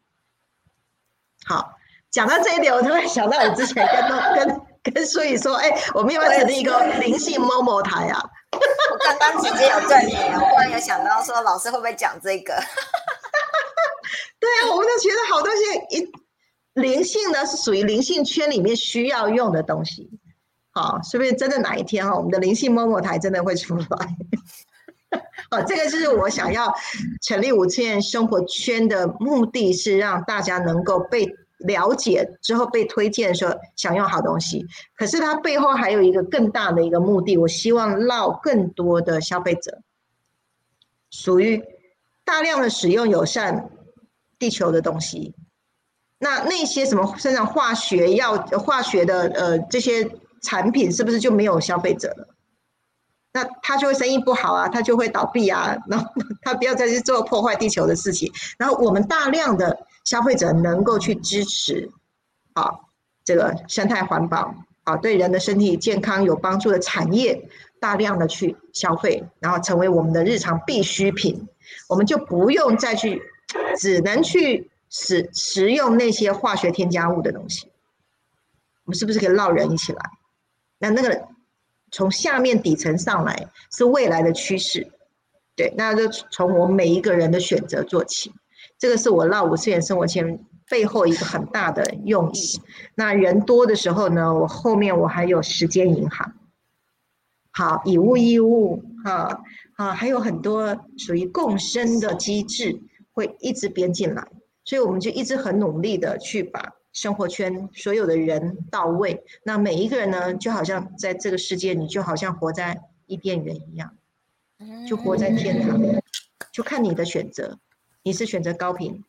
[1.49, 1.67] 好，
[2.11, 4.61] 讲到这一点，我突然想到我之前跟跟
[4.93, 8.23] 跟苏雨说，哎，我们要不要成立一个灵性某某台啊？
[8.51, 12.53] 我刚刚直接有断你，我忽然有想到说，老师会不会讲这个？
[14.39, 16.11] 对啊，我们都觉得好东西一
[16.79, 20.07] 灵性呢，是属于灵性圈里面需要用的东西。
[20.71, 23.87] 好，是不是真的哪一天哈，我们的灵性摸摸台真的会出来？
[25.49, 26.71] 哦，这个就是我想要
[27.23, 31.27] 成立五次元生活圈的目的是让大家能够被。
[31.59, 39.81] 了解之后被推荐说想用好东西，可是它背后还有一个更大的一个目的，我希望绕更多的消费者，
[41.11, 41.63] 属于
[42.23, 43.69] 大量的使用友善
[44.37, 45.35] 地球的东西。
[46.17, 50.09] 那那些什么身上化学药、化学的呃这些
[50.41, 52.35] 产品，是不是就没有消费者了？
[53.31, 56.11] 那他就会生意不好啊，他就会倒闭啊，然后
[56.41, 58.31] 他不要再去做破坏地球的事情。
[58.57, 61.91] 然后我们大量的消费者能够去支持，
[62.53, 62.71] 啊，
[63.23, 67.47] 这个生态环保，啊，对人的身体健康有帮助的产业，
[67.79, 71.47] 大量的去消费，然后成为我们的日常必需品，
[71.87, 73.21] 我们就不用再去，
[73.77, 77.67] 只能去使食用那些化学添加物的东西。
[78.85, 80.01] 我们是不是可以绕人一起来？
[80.79, 81.27] 那那个。
[81.91, 84.91] 从下面底层上来是未来的趋势，
[85.55, 88.31] 对，那就从我每一个人的选择做起。
[88.77, 92.61] 这个是我绕五次元生活圈背后一个很大的用意。
[92.95, 96.33] 那人多的时候呢，我后面我还有时间银行，
[97.51, 99.41] 好，以物易物，哈，
[99.75, 102.79] 啊，还有很多属于共生的机制
[103.11, 104.27] 会一直编进来，
[104.63, 106.73] 所以我们就一直很努力的去把。
[106.99, 113.95] 生活圈所有的人到位，那每一个人呢，就好像在这个世界，你就好像活在伊甸园一样，
[114.85, 115.79] 就活在天堂，
[116.51, 117.57] 就看你的选择，
[118.03, 119.05] 你是选择高频，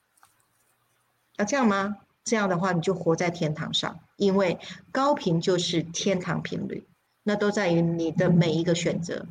[1.36, 1.96] 要这样吗？
[2.22, 4.60] 这样的话，你就活在天堂上，因为
[4.92, 6.86] 高频就是天堂频率，
[7.24, 9.26] 那都在于你的每一个选择，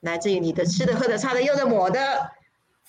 [0.00, 2.32] 来自于你的吃的、喝的、擦的、用的、抹的，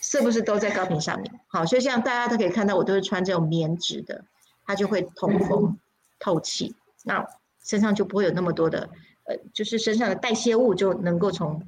[0.01, 1.39] 是不是都在高频上面？
[1.47, 4.26] 好，所以像大家都可以看到，我都是穿这种棉质的。
[4.66, 5.78] 它就会通风
[6.20, 7.26] 透气，那
[7.63, 8.89] 身上就不会有那么多的
[9.26, 11.61] 呃，就是身上的代谢物就能够从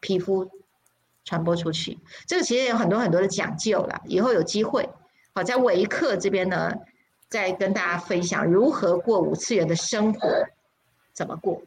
[0.00, 0.50] 皮肤
[1.24, 1.98] 传播出去。
[2.26, 4.88] 这个其实有很多很多的讲究啦，以后有机会，
[5.34, 6.74] 好在维克这边呢，
[7.28, 10.46] 再跟大家分享如何过五次元的生活，
[11.12, 11.62] 怎么过。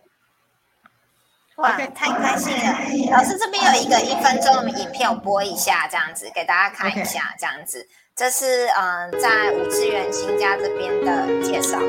[1.58, 3.16] 哇，太开心了！
[3.16, 11.80] 老师这边有一个一分钟的影片，我播一下，这样子给大家看一下，这样子，这是嗯，在五次元新家这边的介绍。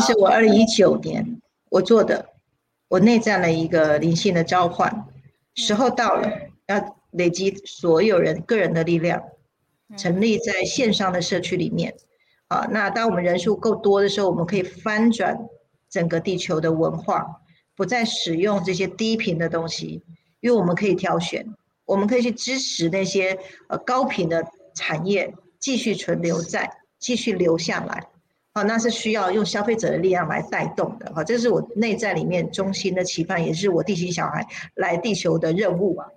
[0.00, 2.30] 是我二零一九年我做的，
[2.88, 5.06] 我内在了一个灵性的召唤，
[5.54, 6.30] 时候到了，
[6.66, 9.22] 要累积所有人个人的力量，
[9.96, 11.94] 成立在线上的社区里面。
[12.48, 15.36] 啊，那当我们人数够多的时候，我们可以翻转
[15.88, 17.40] 整个地球的文化，
[17.76, 20.02] 不再使用这些低频的东西，
[20.40, 21.46] 因为我们可以挑选，
[21.84, 23.38] 我们可以去支持那些
[23.68, 24.44] 呃高频的
[24.74, 26.76] 产业继续存留在。
[27.00, 28.08] 继续留下来，
[28.52, 34.44] 好，那是需要用消费者的力量来带动的，好，这是我内在里面中心的期盼，也是我地心小孩
[34.74, 36.08] 来地球的任务啊。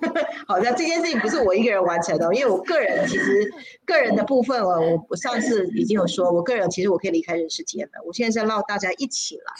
[0.48, 3.52] 好的，这件事情不是我一个人完成的，因为我个人其实
[3.84, 9.52] 个人的部分哦，我我上次已经有说，我个人其实我可以离开人世间了，我现在是要大家一起来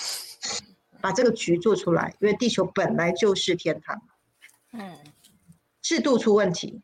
[1.02, 4.00] 把这个局做出来，因为地球本来就是天堂，
[4.72, 4.96] 嗯，
[5.82, 6.80] 制度出问题，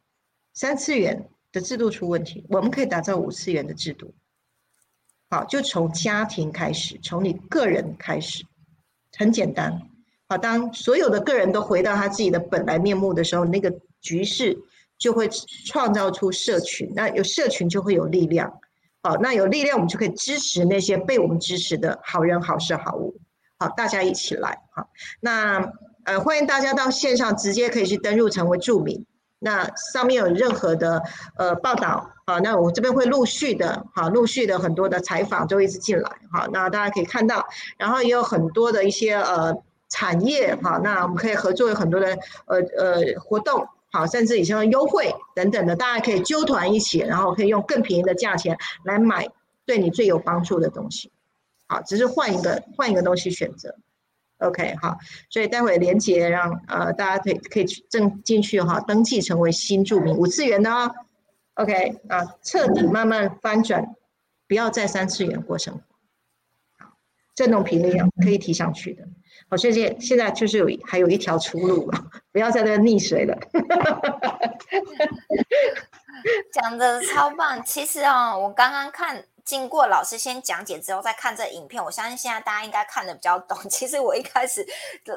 [0.52, 1.28] 三次元。
[1.50, 4.12] 的制度出问题，我们可以打造五次元的制度。
[5.30, 8.44] 好，就从家庭开始，从你个人开始，
[9.16, 9.80] 很简单。
[10.26, 14.58] 好，当所有的个人都回到他自己的本来面目的时候，那个局势
[14.98, 15.28] 就会
[15.66, 16.90] 创造出社群。
[16.94, 18.58] 那有社群就会有力量。
[19.02, 23.20] 好，那有力量，我们就可以支持那些被我们支持的好人、好事、好物。
[23.58, 24.58] 好，大家一起来。
[24.74, 24.88] 好，
[25.20, 25.72] 那
[26.04, 29.04] 呃，欢迎大家到线上直接可以去登录成为著名。
[29.40, 31.02] 那上面有任何的
[31.36, 39.54] 呃报道啊，那我这边会陆续的，好，陆续的很多的采访就一直进来，好，那大家可以看到，然后也有很多的一些呃
[39.88, 49.28] 产业，哈，那我们可以合作有很多的呃呃活动，好，甚至一些优惠等等的，大家可以揪团一起，然后可以用更便宜的价钱来买
[49.64, 51.12] 对你最有帮助的东西，
[51.68, 53.76] 好，只是换一个换一个东西选择。
[54.38, 54.96] OK，好，
[55.30, 60.94] 所以待会连接让呃大家可以可以正进去哈，登记成为新住民五次元的哦。
[61.54, 63.84] OK，啊，彻底慢慢翻转，
[64.46, 65.80] 不要再三次元过生活。
[66.78, 66.92] 好，
[67.34, 69.02] 振动频率可以提上去的。
[69.50, 73.36] 好，所以现在就是有还有一条出路了， 不要再那溺水了。
[76.52, 79.24] 讲的超棒，其实哦，我刚刚看。
[79.48, 83.58] 经过老师先讲解之后，再看这影片，我相信现在大家应该看的比较懂。
[83.70, 84.62] 其实我一开始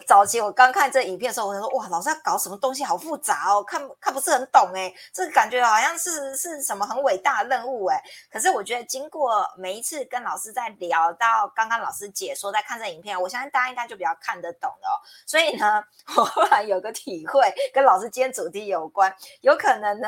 [0.08, 8.02] 早期我刚看这影片的时候，我就说哇，老师要搞什么东西好复杂哦，看看不是很懂哎，这个感觉好像是是什么很伟大的任务哎。
[8.32, 15.04] 可是我觉得经过每一次跟老师在聊到刚刚老师解说，在看这影片，我相信大家应该就比较看得懂了。
[15.28, 15.84] 所以呢，
[16.16, 20.08] 我后来有个体会，跟老师今天主题有关，有可能呢。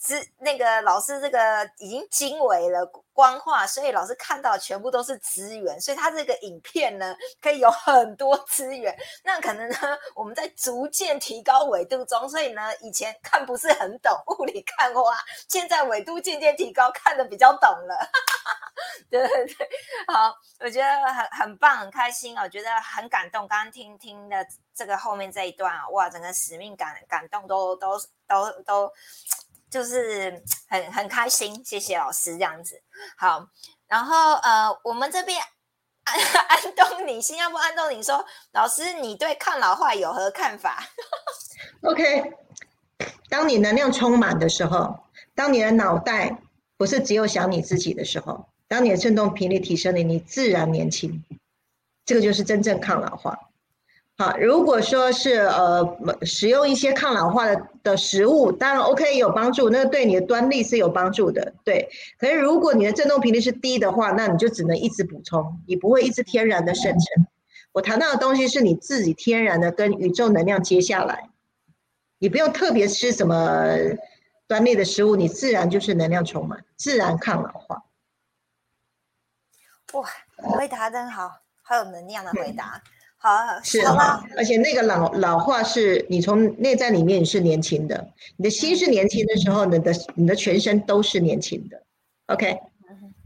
[0.00, 8.96] 资那个老师这个已经精微了光化，所以老师看到全部都是资源，所以他这个影片呢可以有很多资源。
[9.22, 9.76] 那可能呢
[10.14, 15.14] 我们在逐渐提高纬度中，所以呢以前看不是很懂雾里看花，
[15.50, 18.10] 现在纬度渐渐提高，看的比较懂了。
[19.10, 19.68] 对对对，
[20.06, 23.46] 好，我觉得很很棒，很开心哦，觉得很感动。
[23.46, 28.90] 刚刚听听的这个后面这一段啊，哇，整个使命感感动都都都都。
[29.70, 32.82] 就是很很开心，谢谢老师这样子。
[33.16, 33.46] 好，
[33.86, 35.38] 然后呃，我们这边
[36.04, 36.18] 安
[36.48, 40.82] 安东尼，新加坡安东尼说：“老师，你对抗老化有何看法
[41.82, 42.32] ？”OK，
[43.30, 44.98] 当你能量充满的时候，
[45.34, 46.36] 当你的脑袋
[46.76, 51.24] 不是只有想你自己的时候，当你的振动频率提升了，你自然年轻。
[52.04, 53.38] 这个就是真正抗老化。
[54.20, 61.88] 好，如果说是呃使用一些抗老化的的食物，当然 OK 有帮助，那个对你的端粒是有帮助的，对。
[62.18, 67.26] 可是如果你的振动频率是低的话，那你就只能一直补充，你不会一直天然的生成。
[67.72, 71.30] 我谈到的东西是你自己天然的跟宇宙能量接下来，
[72.18, 73.74] 你不用特别吃什么
[74.46, 77.84] 端粒的食物，你自然就是能量充满，自然抗老化。
[79.94, 80.06] 哇，
[80.58, 82.82] 回答真好，好有能量的回答。
[83.22, 91.82] 好，是哈，而且那个老老化是你从内在里面是年轻的，你的心是年轻的时候，你的你的全身都是年轻的。
[92.28, 92.58] OK，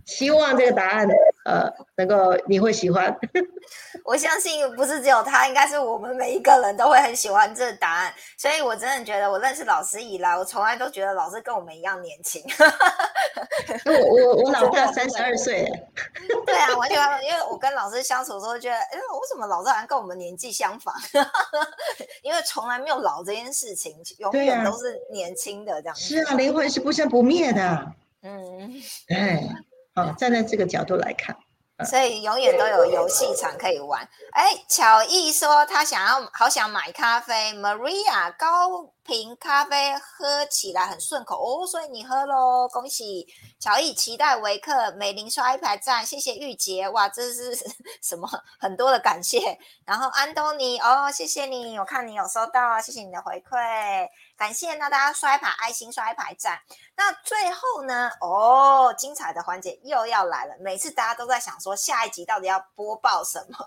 [0.04, 1.08] 希望这个答案。
[1.44, 3.14] 呃，能够你会喜欢，
[4.04, 8.12] 我相信不是只有他，应该是我们每一个人都会很喜欢这个答案。
[8.38, 12.42] 所以我真的觉得，我认识老师以来，我从来都觉得老师跟我们一样年轻。
[13.84, 15.70] 我我我老大 三十二岁，
[16.46, 20.94] 对啊，完全因为我跟老师相处的时候，觉得哎，为什么老师好像跟我们年纪相仿？
[22.22, 25.94] 因为从来没有老这件事情，永远都是年轻的这样。
[25.96, 27.92] 是啊，灵魂是不生不灭的。
[28.22, 28.72] 嗯，
[29.06, 29.46] 对。
[29.94, 31.36] 啊，站在这个角度来看，
[31.86, 34.08] 所以永远都有游戏场可以玩。
[34.32, 37.52] 哎，巧艺说他想要，好想买咖啡。
[37.54, 43.26] Maria 高瓶咖啡喝起来很顺口哦，所以你喝喽，恭喜
[43.60, 47.56] 巧艺，期待维克美玲刷一排赞，谢谢玉洁，哇，这是
[48.02, 48.28] 什么
[48.58, 49.58] 很多的感谢。
[49.84, 54.08] 然后安东尼哦，谢谢你，我看你有收到，谢谢你的回馈。
[54.36, 56.60] 感谢，那大家刷一排爱心，刷一排赞。
[56.96, 58.10] 那最后呢？
[58.20, 60.54] 哦，精彩的环节又要来了。
[60.60, 63.58] 每次大家都在想说，下一集到底要播报什么？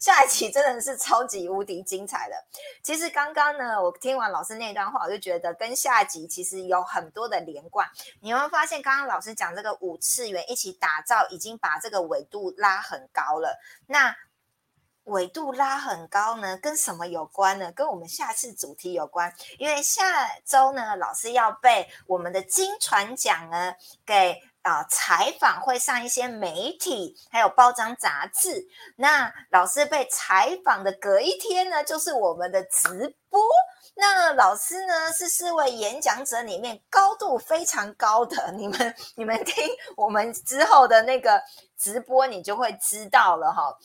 [0.00, 2.34] 下一集真的是超级无敌精彩的。
[2.82, 7.88] 其实刚刚呢，我听完老师那段话，我就觉得跟下一集其实有很多的连贯。
[8.20, 13.58] 你有没有发现，刚刚老师讲这个五次元一起打造，已经把这个纬度拉很高了？
[13.86, 14.14] 那
[15.06, 17.70] 纬度拉很高呢，跟什么有关呢？
[17.72, 28.66] 跟我们下次主题有关，因为下周呢，老师要被我们的金船奖呢给啊采访，会上一些媒体，还有包装杂志。
[28.96, 33.40] 那老师被采访的隔一天呢，就是我们的直播。
[33.98, 38.52] 那老师呢，是四位演讲者里面高度非常高的。
[38.52, 39.54] 你们你们听
[39.96, 41.40] 我们之后的那个
[41.78, 43.76] 直播，你就会知道了哈。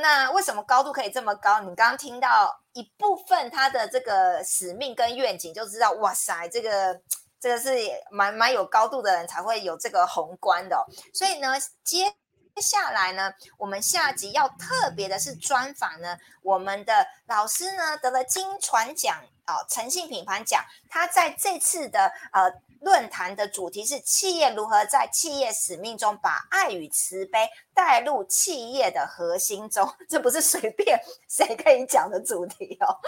[0.00, 1.60] 那为什么高度可以这么高？
[1.60, 7.00] 你刚刚听到一部分他的这个使命跟愿景，就知道哇塞，这个
[7.40, 7.76] 这个是
[8.10, 10.86] 蛮蛮有高度的人才会有这个宏观的。
[11.12, 12.14] 所以呢，接
[12.56, 19.22] 下来呢，我们下集要特别的是专访呢，我们的老师呢得了金传奖。
[19.44, 22.48] 啊，诚信品牌奖，他在这次的呃
[22.82, 32.98] 论坛的主题是企业如何在企业使命中把爱与慈悲带入企业的核心中， 这不是随便谁可以讲的主题哦。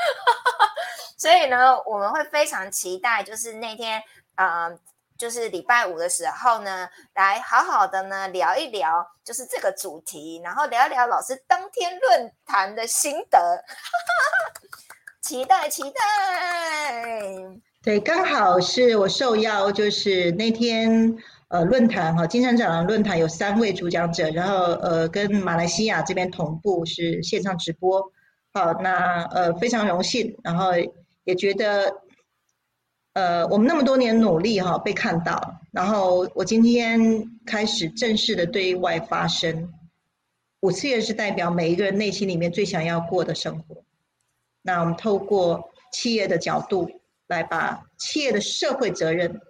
[1.18, 4.02] 所以呢，我们会非常期待，就是那天
[4.34, 4.70] 啊，
[5.18, 13.64] 就是礼拜五的时候呢，来好好的呢聊一聊，就是这个主题，然后聊一聊老师当天论坛的心得。
[15.20, 16.02] 期 待期待，
[17.84, 21.14] 对，刚好是我受邀，就是那天
[21.48, 28.02] 呃论坛哈，金山长廊论坛有三位主讲者，然后呃跟马来西亚这边同步是线上直播，
[28.54, 30.70] 好，那呃非常荣幸，然后
[31.24, 31.94] 也觉得
[33.12, 39.70] 呃我们那么多年努力哈被看到，然后我今天开始正式的对外发声，
[40.60, 43.84] 五次元是代表每一个人内心里面最想要过的生活。
[44.62, 46.90] 那我们透过企业的角度
[47.26, 49.40] 来把企业的社会责任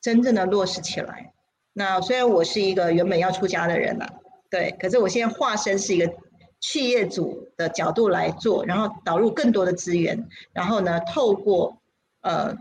[0.00, 1.32] 真正的落实起来。
[1.72, 4.06] 那虽然我是一个原本要出家的人了，
[4.48, 6.12] 对，可是我现在化身是一个
[6.60, 11.82] 企业主的角度来做，然后导入更多的资源，然后呢，透过
[12.20, 12.56] 呃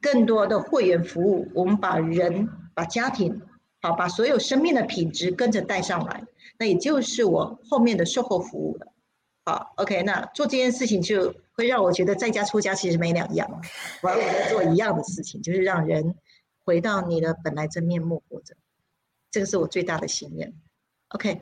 [0.00, 3.42] 更多的会员服务，我们把人、把家庭，
[3.82, 6.24] 好，把所有生命的品质跟着带上来，
[6.58, 8.86] 那也就是我后面的售后服务了。
[9.48, 13.48] 好，OK，那做这件事情就会让我觉得在家出家其实没两样，
[14.02, 16.14] 我我在做一样的事情，就是让人
[16.66, 18.54] 回到你的本来真面目活着，
[19.30, 20.52] 这个是我最大的心愿。
[21.08, 21.40] OK，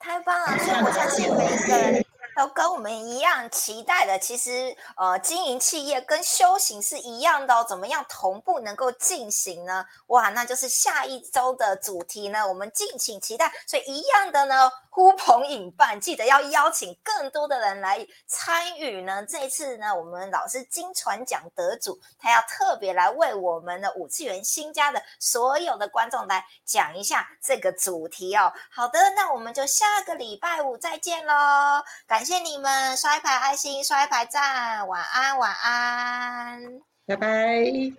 [0.00, 0.58] 太棒了！
[0.58, 2.03] 所以我相信每一个人
[2.34, 7.64] 都跟我们一样期待的，其实呃，经营企业跟修行是一样的哦。
[7.68, 9.86] 怎么样同步能够进行呢？
[10.08, 13.52] 哇，那就是下一周的主题呢，我们敬请期待。
[13.66, 19.24] 所以一样的呢，呼朋引伴，记得要邀请更多的人来参与呢。
[19.24, 28.52] 这次呢，我们老师金传奖得主，他要特别来为我们的五次元新家的所有的观众来讲一下这个主题哦。
[28.72, 32.23] 好的，那我们就下个礼拜五再见喽，感。
[32.24, 36.58] 感谢你们刷一排爱心，刷一排赞，晚安，晚安，
[37.04, 37.92] 拜拜。